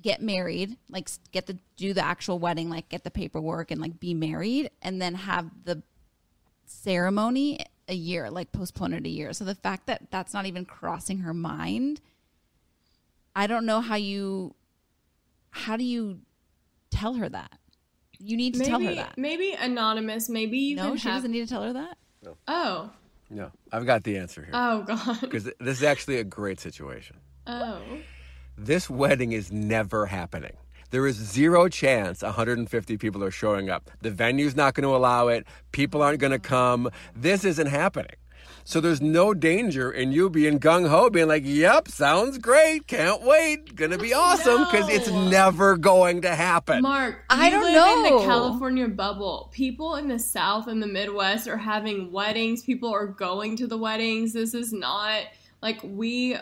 [0.00, 3.98] get married, like get to do the actual wedding, like get the paperwork and like
[4.00, 5.82] be married and then have the
[6.66, 9.32] ceremony a year, like postpone it a year.
[9.32, 12.00] So the fact that that's not even crossing her mind,
[13.34, 14.54] I don't know how you,
[15.50, 16.20] how do you
[16.90, 17.58] tell her that?
[18.18, 19.18] You need to maybe, tell her that.
[19.18, 21.98] maybe anonymous maybe you No, can she have doesn't need to tell her that.
[22.22, 22.36] No.
[22.48, 22.90] oh
[23.30, 24.50] No, I've got the answer here.
[24.54, 27.16] oh god Because this is actually a great situation.
[27.46, 27.80] oh
[28.56, 30.56] This wedding is never happening.
[30.90, 33.90] There is zero chance 150 people are showing up.
[34.02, 35.44] The venue's not going to allow it.
[35.72, 36.88] People aren't going to come.
[37.14, 38.14] This isn't happening.
[38.66, 42.88] So there's no danger in you being gung ho, being like, yep, sounds great.
[42.88, 43.76] Can't wait.
[43.76, 46.82] Gonna be awesome because it's never going to happen.
[46.82, 49.50] Mark, I don't live in the California bubble.
[49.52, 52.64] People in the South and the Midwest are having weddings.
[52.64, 54.32] People are going to the weddings.
[54.32, 55.22] This is not
[55.62, 56.36] like we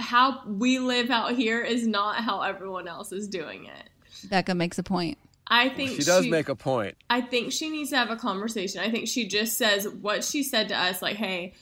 [0.00, 3.90] how we live out here is not how everyone else is doing it.
[4.28, 5.18] Becca makes a point.
[5.46, 6.96] I think she does make a point.
[7.10, 8.80] I think she needs to have a conversation.
[8.80, 11.54] I think she just says what she said to us like, "Hey,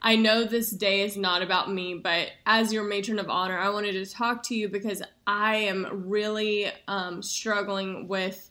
[0.00, 3.70] I know this day is not about me, but as your matron of honor, I
[3.70, 8.48] wanted to talk to you because I am really um, struggling with,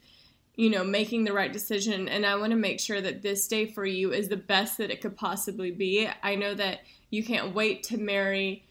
[0.56, 3.66] you know, making the right decision, and I want to make sure that this day
[3.66, 6.10] for you is the best that it could possibly be.
[6.22, 6.80] I know that
[7.10, 8.66] you can't wait to marry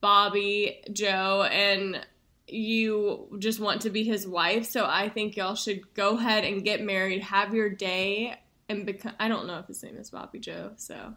[0.00, 2.06] Bobby, Joe, and
[2.48, 4.66] you just want to be his wife.
[4.66, 8.38] So I think y'all should go ahead and get married, have your day,
[8.68, 9.12] and become.
[9.18, 11.14] I don't know if his name is Bobby Joe, so,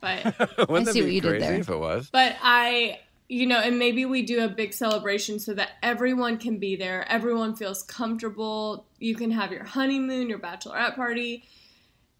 [0.00, 0.24] but
[0.68, 1.54] Wouldn't that see be what you did there.
[1.54, 2.10] if it was?
[2.10, 6.58] but I, you know, and maybe we do a big celebration so that everyone can
[6.58, 7.06] be there.
[7.10, 8.86] Everyone feels comfortable.
[8.98, 11.44] You can have your honeymoon, your bachelorette party,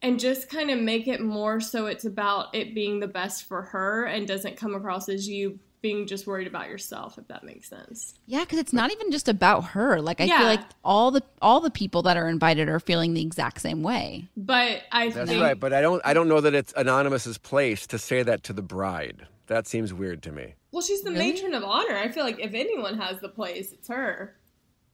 [0.03, 3.63] and just kind of make it more so it's about it being the best for
[3.63, 7.69] her and doesn't come across as you being just worried about yourself, if that makes
[7.69, 8.15] sense.
[8.27, 10.01] Yeah, because it's not even just about her.
[10.01, 10.39] Like I Yeah.
[10.39, 13.83] feel like all the all the people that are invited are feeling the exact same
[13.83, 14.29] way.
[14.37, 16.03] But I That's think right, but I don't.
[16.05, 19.27] I don't know that it's Anonymous's place to say that to the bride.
[19.47, 20.55] That seems weird to me.
[20.71, 21.33] Well, she's the Really?
[21.33, 21.97] matron of honor.
[21.97, 24.37] I feel like if anyone has the place, it's her.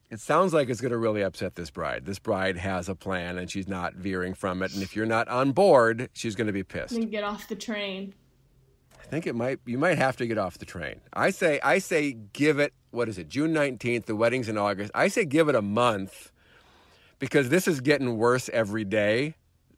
[0.09, 2.05] It sounds like it's going to really upset this bride.
[2.05, 4.73] This bride has a plan and she's not veering from it.
[4.73, 6.95] And if you're not on board, she's going to be pissed.
[6.95, 8.13] And get off the train.
[9.07, 9.59] I think it might.
[9.65, 10.99] You might have to get off the train.
[11.13, 11.61] I say.
[11.63, 12.73] I say give it.
[12.91, 13.29] What is it?
[13.29, 14.05] June nineteenth.
[14.05, 14.91] The wedding's in August.
[14.93, 16.29] I say give it a month,
[17.17, 19.35] because this is getting worse every day.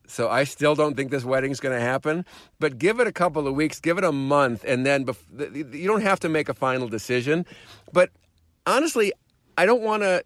[0.07, 2.25] So I still don't think this wedding's going to happen.
[2.59, 3.79] But give it a couple of weeks.
[3.79, 6.55] Give it a month, and then bef- th- th- you don't have to make a
[6.55, 7.45] final decision.
[7.93, 8.09] But
[8.65, 9.13] honestly,
[9.59, 10.23] I don't want to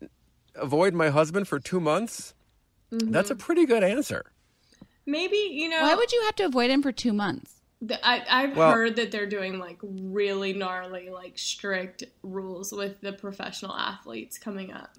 [0.56, 2.34] avoid my husband for two months.
[2.90, 3.44] That's a mm-hmm.
[3.44, 4.24] pretty good answer.
[5.06, 5.82] Maybe you know.
[5.82, 7.63] Why would you have to avoid him for two months?
[7.86, 13.02] The, I, I've Well- heard that they're doing like really gnarly, like strict rules with
[13.02, 14.96] the professional athletes coming up.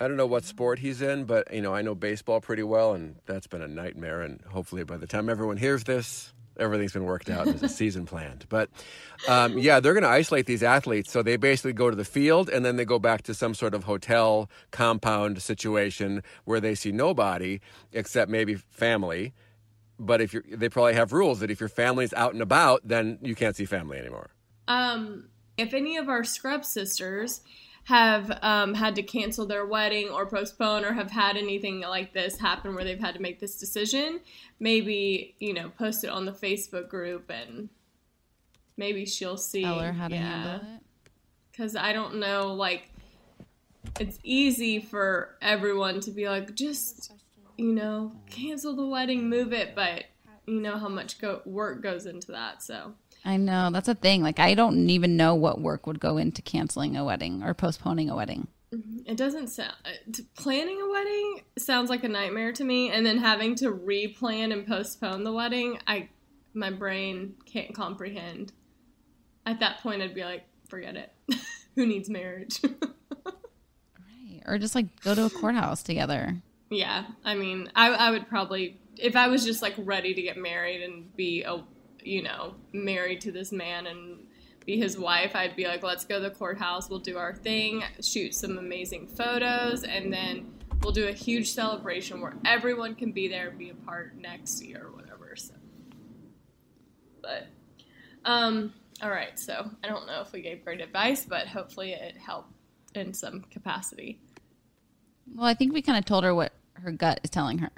[0.00, 2.94] I don't know what sport he's in, but you know, I know baseball pretty well,
[2.94, 4.22] and that's been a nightmare.
[4.22, 7.46] And hopefully, by the time everyone hears this, everything's been worked out.
[7.46, 8.46] There's a season planned.
[8.48, 8.70] But
[9.26, 12.48] um, yeah, they're going to isolate these athletes, so they basically go to the field,
[12.48, 16.92] and then they go back to some sort of hotel compound situation where they see
[16.92, 17.58] nobody
[17.92, 19.34] except maybe family.
[19.98, 23.18] But if you're, they probably have rules that if your family's out and about, then
[23.20, 24.30] you can't see family anymore.
[24.68, 27.40] Um, if any of our scrub sisters
[27.84, 32.38] have um, had to cancel their wedding or postpone or have had anything like this
[32.38, 34.20] happen where they've had to make this decision,
[34.60, 37.70] maybe, you know, post it on the Facebook group and
[38.76, 39.62] maybe she'll see.
[39.62, 40.20] Tell her how to yeah.
[40.20, 40.82] handle it.
[41.50, 42.92] Because I don't know, like,
[43.98, 47.10] it's easy for everyone to be like, just,
[47.58, 50.04] you know, cancel the wedding, move it, but
[50.46, 52.94] you know how much go- work goes into that, so.
[53.24, 54.22] I know that's a thing.
[54.22, 58.08] Like I don't even know what work would go into canceling a wedding or postponing
[58.08, 58.46] a wedding.
[59.06, 63.18] It doesn't sound uh, planning a wedding sounds like a nightmare to me, and then
[63.18, 66.08] having to replan and postpone the wedding, I
[66.54, 68.52] my brain can't comprehend.
[69.44, 71.12] At that point, I'd be like, forget it.
[71.74, 72.60] Who needs marriage?
[72.62, 76.36] right, Or just like go to a courthouse together.
[76.70, 80.36] Yeah, I mean, I I would probably if I was just like ready to get
[80.36, 81.64] married and be a
[82.02, 84.26] you know married to this man and
[84.68, 86.90] be his wife, I'd be like, let's go to the courthouse.
[86.90, 92.20] We'll do our thing, shoot some amazing photos, and then we'll do a huge celebration
[92.20, 95.34] where everyone can be there and be a part next year or whatever.
[95.36, 95.54] So,
[97.22, 97.46] but,
[98.26, 99.38] um, all right.
[99.38, 102.52] So I don't know if we gave great advice, but hopefully it helped
[102.94, 104.20] in some capacity.
[105.34, 107.70] Well, I think we kind of told her what her gut is telling her.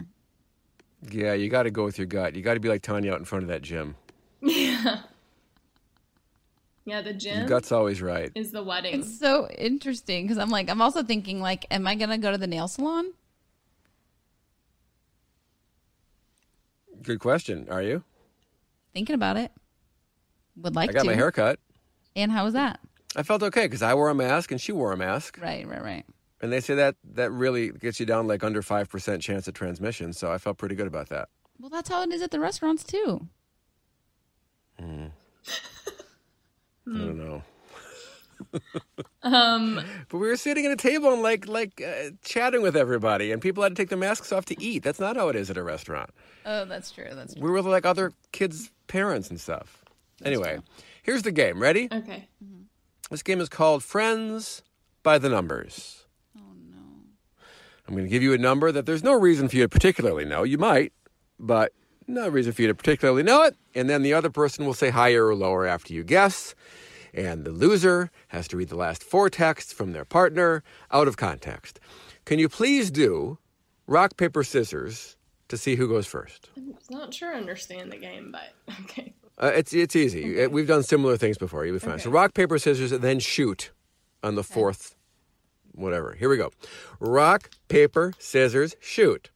[1.11, 2.35] Yeah, you got to go with your gut.
[2.35, 3.97] You got to be like Tanya out in front of that gym.
[4.43, 5.01] Yeah.
[6.85, 8.33] Yeah, the gym Your gut's always right.
[8.35, 9.01] is the wedding.
[9.01, 12.39] It's so interesting because I'm like, I'm also thinking like, am I gonna go to
[12.39, 13.13] the nail salon?
[17.03, 17.69] Good question.
[17.71, 18.03] Are you?
[18.93, 19.53] Thinking about it.
[20.57, 21.09] Would like I got to.
[21.09, 21.59] my hair cut.
[22.17, 22.81] And how was that?
[23.15, 25.39] I felt okay because I wore a mask and she wore a mask.
[25.41, 26.07] Right, right, right.
[26.41, 30.13] And they say that that really gets you down like under 5% chance of transmission.
[30.13, 31.29] So I felt pretty good about that.
[31.59, 33.27] Well, that's how it is at the restaurants too.
[34.81, 35.11] Mm.
[36.87, 37.43] I don't know.
[39.23, 43.33] Um, But we were sitting at a table and like like uh, chatting with everybody,
[43.33, 44.83] and people had to take their masks off to eat.
[44.83, 46.09] That's not how it is at a restaurant.
[46.47, 47.09] Oh, that's true.
[47.13, 47.43] That's true.
[47.43, 49.85] We were with like other kids' parents and stuff.
[50.25, 50.61] anyway,
[51.03, 51.61] here's the game.
[51.61, 51.89] Ready?
[51.93, 52.29] okay.
[53.11, 54.63] This game is called Friends
[55.03, 56.00] by the Numbers.
[57.91, 60.25] I'm going to give you a number that there's no reason for you to particularly
[60.25, 60.45] know.
[60.45, 60.93] You might,
[61.41, 61.73] but
[62.07, 63.57] no reason for you to particularly know it.
[63.75, 66.55] And then the other person will say higher or lower after you guess.
[67.13, 70.63] And the loser has to read the last four texts from their partner
[70.93, 71.81] out of context.
[72.27, 73.39] Can you please do
[73.89, 75.17] rock, paper, scissors
[75.49, 76.49] to see who goes first?
[76.57, 79.15] I'm not sure I understand the game, but okay.
[79.37, 80.45] Uh, it's it's easy.
[80.45, 81.67] Uh, We've done similar things before.
[81.67, 81.99] You'll be fine.
[81.99, 83.73] So rock paper scissors, and then shoot
[84.23, 84.95] on the fourth,
[85.75, 86.15] whatever.
[86.19, 86.51] Here we go.
[86.99, 89.31] Rock paper scissors shoot.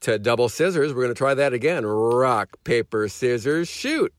[0.00, 1.84] To double scissors, we're going to try that again.
[1.84, 4.12] Rock paper scissors shoot.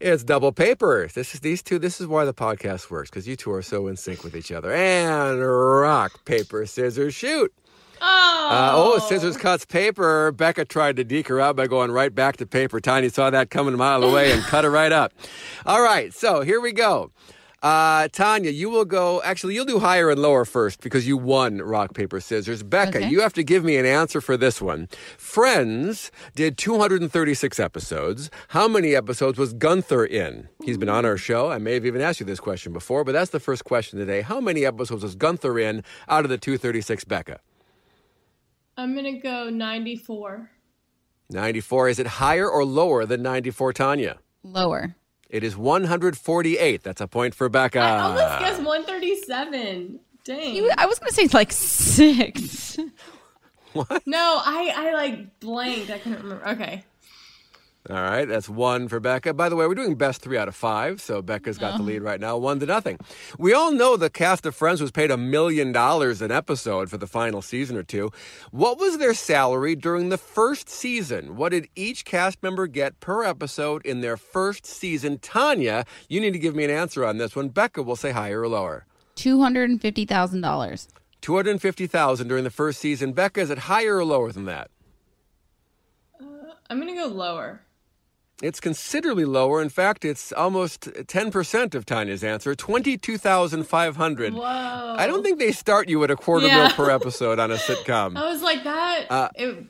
[0.00, 1.08] It's double paper.
[1.14, 1.78] This is these two.
[1.78, 4.50] This is why the podcast works because you two are so in sync with each
[4.50, 4.72] other.
[4.72, 7.52] And rock paper scissors shoot.
[8.00, 8.48] Oh.
[8.50, 10.32] Uh, oh, scissors cuts paper.
[10.32, 12.80] Becca tried to deke her out by going right back to paper.
[12.80, 15.12] Tiny saw that coming a mile away and cut her right up.
[15.64, 17.12] All right, so here we go.
[17.62, 19.22] Uh, Tanya, you will go.
[19.22, 22.64] Actually, you'll do higher and lower first because you won rock, paper, scissors.
[22.64, 23.08] Becca, Okay.
[23.08, 24.88] you have to give me an answer for this one.
[25.16, 28.30] Friends did 236 episodes.
[28.48, 30.48] How many episodes was Gunther in?
[30.64, 31.50] He's been on our show.
[31.52, 34.22] I may have even asked you this question before, but that's the first question today.
[34.22, 37.38] How many episodes was Gunther in out of the 236, Becca?
[38.76, 40.50] I'm gonna go 94.
[41.30, 41.88] 94.
[41.90, 44.18] Is it higher or lower than 94, Tanya?
[44.42, 44.96] Lower.
[45.32, 46.82] It is 148.
[46.82, 47.80] That's a point for Becca.
[47.80, 49.98] I almost guessed 137.
[50.24, 50.54] Dang.
[50.54, 52.76] You- I was going to say like six.
[53.72, 54.06] what?
[54.06, 55.90] no, I I like blanked.
[55.90, 56.46] I couldn't remember.
[56.50, 56.84] Okay.
[57.90, 59.34] All right, that's one for Becca.
[59.34, 61.86] By the way, we're doing best three out of five, so Becca's got the Oh.
[61.86, 62.96] lead right now, one to nothing.
[63.38, 66.96] We all know the cast of Friends was paid a million dollars an episode for
[66.96, 68.12] the final season or two.
[68.52, 71.34] What was their salary during the first season?
[71.36, 75.18] What did each cast member get per episode in their first season?
[75.18, 77.48] Tanya, you need to give me an answer on this one.
[77.48, 78.86] Becca will say higher or lower.
[79.16, 80.86] $250,000.
[81.20, 83.12] 250,000 during the first season.
[83.12, 84.70] Becca, is it higher or lower than that?
[86.20, 86.24] Uh,
[86.70, 87.62] I'm gonna go lower.
[88.42, 89.62] It's considerably lower.
[89.62, 94.34] In fact, it's almost 10% of Tanya's answer, 22,500.
[94.34, 94.42] Whoa.
[94.42, 96.64] I don't think they start you at a quarter Yeah.
[96.64, 98.16] mil per episode on a sitcom.
[98.18, 99.06] I was like that.
[99.08, 99.64] Uh, it,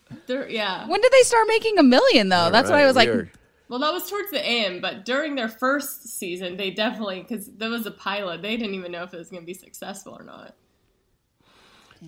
[0.51, 0.89] yeah.
[0.89, 2.51] When did they start making a million though?
[2.51, 3.29] That's why I right, was like.
[3.69, 7.71] Well, that was towards the end, but during their first season, they definitely because there
[7.71, 8.43] was a pilot.
[8.43, 10.55] They didn't even know if it was going to be successful or not.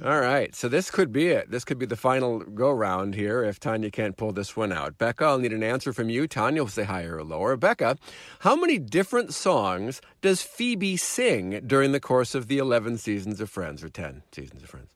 [0.03, 1.51] All right, so this could be it.
[1.51, 4.99] This could be the final go round here if Tanya can't pull this one out.
[4.99, 6.27] Becca, I'll need an answer from you.
[6.27, 7.57] Tanya will say higher or lower.
[7.57, 7.97] Becca,
[8.41, 13.49] how many different songs does Phoebe sing during the course of the 11 seasons of
[13.49, 14.91] Friends or 10 seasons of Friends?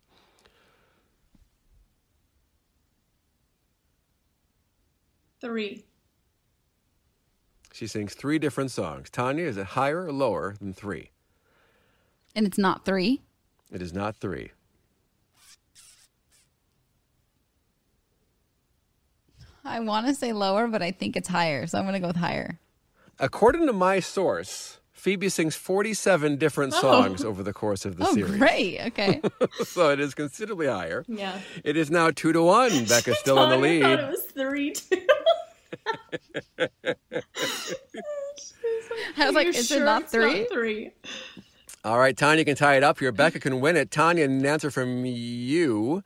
[5.41, 5.85] Three.
[7.73, 9.09] She sings three different songs.
[9.11, 11.11] Tanya, is it higher or lower than three?
[12.39, 13.21] and it's not three.
[13.73, 14.53] It is not three.
[19.69, 21.67] I want to say lower, but I think it's higher.
[21.67, 22.59] So I'm going to go with higher.
[23.19, 26.81] According to my source, Phoebe sings 47 different Oh.
[26.81, 28.37] songs over the course of the Oh, series.
[28.37, 28.81] great.
[28.87, 29.21] Okay.
[29.65, 31.05] so it is considerably higher.
[31.09, 31.39] Yeah.
[31.65, 32.71] It is now two to one.
[32.89, 34.01] Becca's still in the Tanya thought lead.
[34.01, 35.07] it was three too.
[39.17, 40.47] I was like, is sure it not it's three?
[40.47, 40.91] three.
[41.85, 43.13] All right, Tanya can tie it up here.
[43.13, 43.91] Becca can win it.
[43.91, 46.03] Tanya, an answer from you.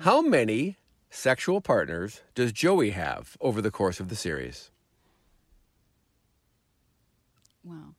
[0.00, 0.76] How many
[1.10, 4.70] sexual partners does Joey have over the course of the series?
[7.64, 7.94] Wow.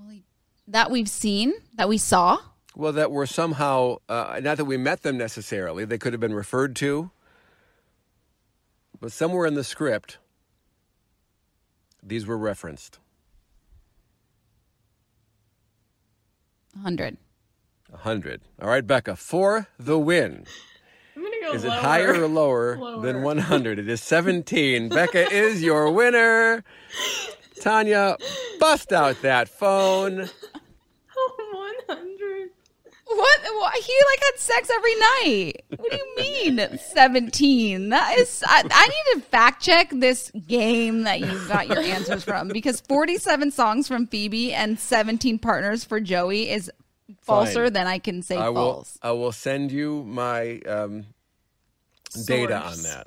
[0.00, 0.24] Holy-
[0.66, 2.38] That we've seen, that we saw.
[2.74, 6.34] Well, that were somehow, uh, not that we met them necessarily, they could have been
[6.34, 7.10] referred to,
[9.00, 10.18] but somewhere in the script,
[12.02, 12.98] these were referenced.
[16.74, 17.16] 100.
[17.90, 18.42] 100.
[18.60, 20.44] All right, Becca, for the win.
[21.46, 21.76] I'm Is it lower.
[21.80, 23.02] higher or lower, Lower.
[23.02, 23.78] than 100?
[23.78, 24.88] It is 17.
[24.90, 26.64] Becca is your winner.
[27.60, 28.16] Tanya,
[28.60, 30.28] bust out that phone.
[31.20, 32.50] Oh, 100.
[33.06, 33.40] What?
[33.42, 33.74] what?
[33.74, 35.52] He like had sex every night.
[35.76, 36.16] What do you
[36.56, 37.88] mean 17?
[37.88, 42.22] That is, I, I need to fact check this game that you got your answers
[42.22, 46.70] from because 47 songs from Phoebe and 17 partners for Joey is
[47.22, 47.72] falser Fine.
[47.72, 48.98] than I can say I will, false.
[49.02, 51.06] I will send you my um,
[52.26, 53.06] data on that,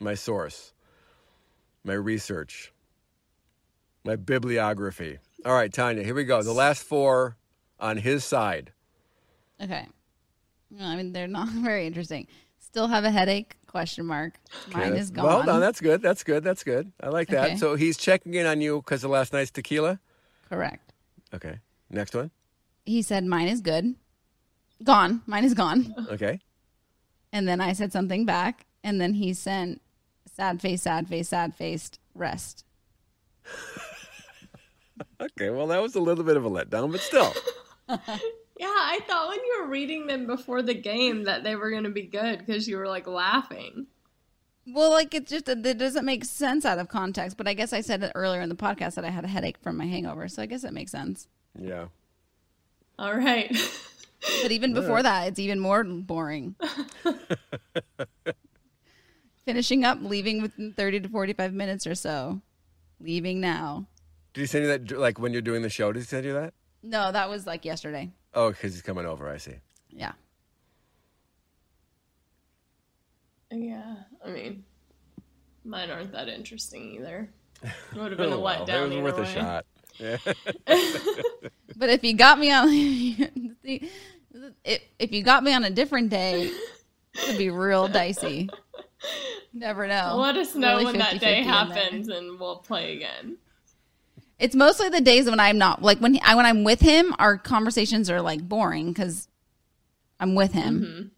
[0.00, 0.72] my source,
[1.84, 2.72] my research,
[4.04, 5.18] my bibliography.
[5.44, 6.42] All right, Tanya, here we go.
[6.42, 7.36] The last four
[7.78, 8.72] on his side.
[9.62, 9.86] Okay.
[10.70, 12.26] No, I mean, they're not very interesting.
[12.60, 13.54] Still have a headache?
[13.66, 14.34] Question mark.
[14.72, 15.26] Mine Okay, is gone.
[15.26, 15.60] Well done.
[15.60, 16.00] That's good.
[16.00, 16.42] That's good.
[16.42, 16.90] That's good.
[17.02, 17.44] I like that.
[17.46, 17.56] Okay.
[17.56, 20.00] So he's checking in on you because of last night's tequila?
[20.48, 20.92] Correct.
[21.34, 21.58] Okay.
[21.90, 22.30] Next one.
[22.86, 23.94] He said, mine is good.
[24.82, 25.22] Gone.
[25.26, 25.94] Mine is gone.
[26.10, 26.40] Okay.
[27.32, 28.66] And then I said something back.
[28.82, 29.80] And then he sent
[30.32, 32.64] sad face, sad face, sad faced rest.
[35.20, 35.50] Okay.
[35.50, 37.32] Well, that was a little bit of a letdown, but still.
[38.58, 41.84] Yeah, I thought when you were reading them before the game that they were going
[41.84, 43.86] to be good because you were like laughing.
[44.66, 47.36] Well, like it just it doesn't make sense out of context.
[47.36, 49.58] But I guess I said it earlier in the podcast that I had a headache
[49.58, 51.28] from my hangover, so I guess it makes sense.
[51.56, 51.86] Yeah.
[52.98, 53.56] All right.
[54.42, 55.02] But even before right.
[55.02, 56.56] that, it's even more boring.
[59.44, 62.40] Finishing up, leaving within thirty to forty-five minutes or so.
[63.00, 63.86] Leaving now.
[64.34, 65.92] Did he send you that, like, when you're doing the show?
[65.92, 66.52] Did he send you that?
[66.82, 68.10] No, that was like yesterday.
[68.34, 69.28] Oh, because he's coming over.
[69.28, 69.54] I see.
[69.90, 70.12] Yeah.
[73.50, 74.64] Yeah, I mean,
[75.64, 77.30] mine aren't that interesting either.
[77.62, 78.68] It would have been a Oh, well, letdown.
[78.68, 79.66] It was either worth a shot.
[79.98, 80.18] Yeah.
[81.76, 82.66] But if you got me on,
[83.64, 86.50] if if you got me on a different day,
[87.22, 88.50] it'd be real dicey.
[89.52, 90.16] Never know.
[90.16, 93.36] Let us know Really when that 50-50 day happens, and we'll play again.
[94.40, 97.14] It's mostly the days when I'm not like when he, I when I'm with him,
[97.20, 99.28] our conversations are like boring because
[100.18, 100.80] I'm with him.
[100.80, 101.10] Mhm.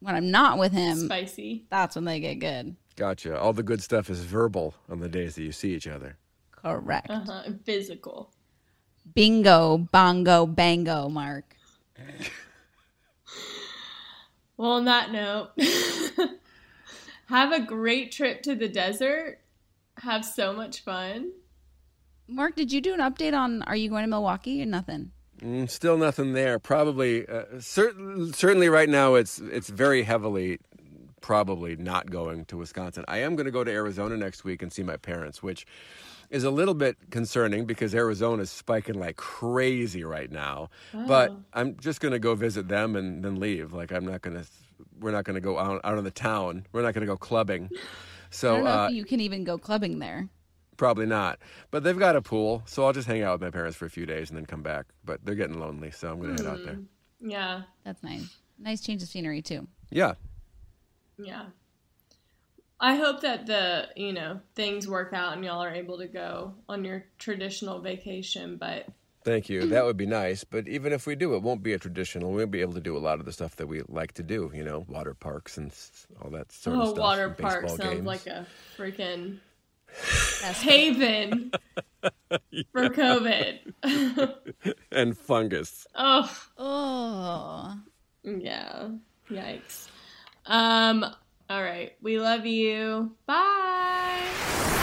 [0.00, 1.64] When I'm not with him, Spicy.
[1.68, 2.76] that's when they get good.
[2.94, 3.38] Gotcha.
[3.38, 6.16] All the good stuff is verbal on the days that you see each other.
[6.66, 7.10] Correct.
[7.10, 7.42] Uh huh.
[7.64, 8.32] Physical.
[9.14, 11.56] Bingo, bongo, bango, Mark.
[14.58, 15.50] Well, on that note,
[17.26, 19.40] have a great trip to the desert.
[19.98, 21.32] Have so much fun.
[22.26, 25.10] Mark, did you do an update on Are you going to Milwaukee or nothing?
[25.42, 26.58] Mm, still nothing there.
[26.58, 27.92] Probably, uh, cer-
[28.32, 30.58] certainly right now, it's it's very heavily
[31.20, 33.04] probably not going to Wisconsin.
[33.08, 35.66] I am going to go to Arizona next week and see my parents, which
[36.30, 40.70] is a little bit concerning because Arizona is spiking like crazy right now.
[40.92, 41.42] But Oh.
[41.52, 43.72] I'm just going to go visit them and then leave.
[43.72, 44.46] Like I'm not going to.
[45.00, 46.66] We're not going to go out out of the town.
[46.72, 47.70] We're not going to go clubbing.
[47.74, 47.78] I
[48.30, 50.28] So don't know uh, if you can even go clubbing there.
[50.76, 51.38] Probably not.
[51.70, 53.90] But they've got a pool, so I'll just hang out with my parents for a
[53.90, 54.84] few days and then come back.
[55.04, 56.74] But they're getting lonely, so I'm going to head out there.
[56.74, 56.86] Mm,
[57.20, 57.62] Yeah.
[57.84, 58.36] That's nice.
[58.58, 59.68] Nice change of scenery too.
[59.90, 60.14] Yeah.
[61.18, 61.46] Yeah.
[62.78, 66.54] I hope that the, you know, things work out and y'all are able to go
[66.68, 68.86] on your traditional vacation, but
[69.24, 69.66] Thank you.
[69.66, 70.44] That would be nice.
[70.44, 72.30] But even if we do, it won't be a traditional.
[72.30, 74.22] We won't be able to do a lot of the stuff that we like to
[74.22, 75.72] do, you know, water parks and
[76.22, 76.98] all that sort of stuff.
[76.98, 78.06] oh, water and park baseball sounds games.
[78.06, 78.46] like a
[78.78, 79.38] freaking
[80.62, 81.50] haven
[82.70, 83.58] for COVID.
[84.92, 85.88] and fungus.
[85.96, 87.74] oh, Oh.
[88.22, 88.90] yeah.
[89.28, 89.88] Yikes.
[90.46, 91.04] Um,
[91.48, 91.92] all right.
[92.02, 93.12] We love you.
[93.26, 94.82] Bye.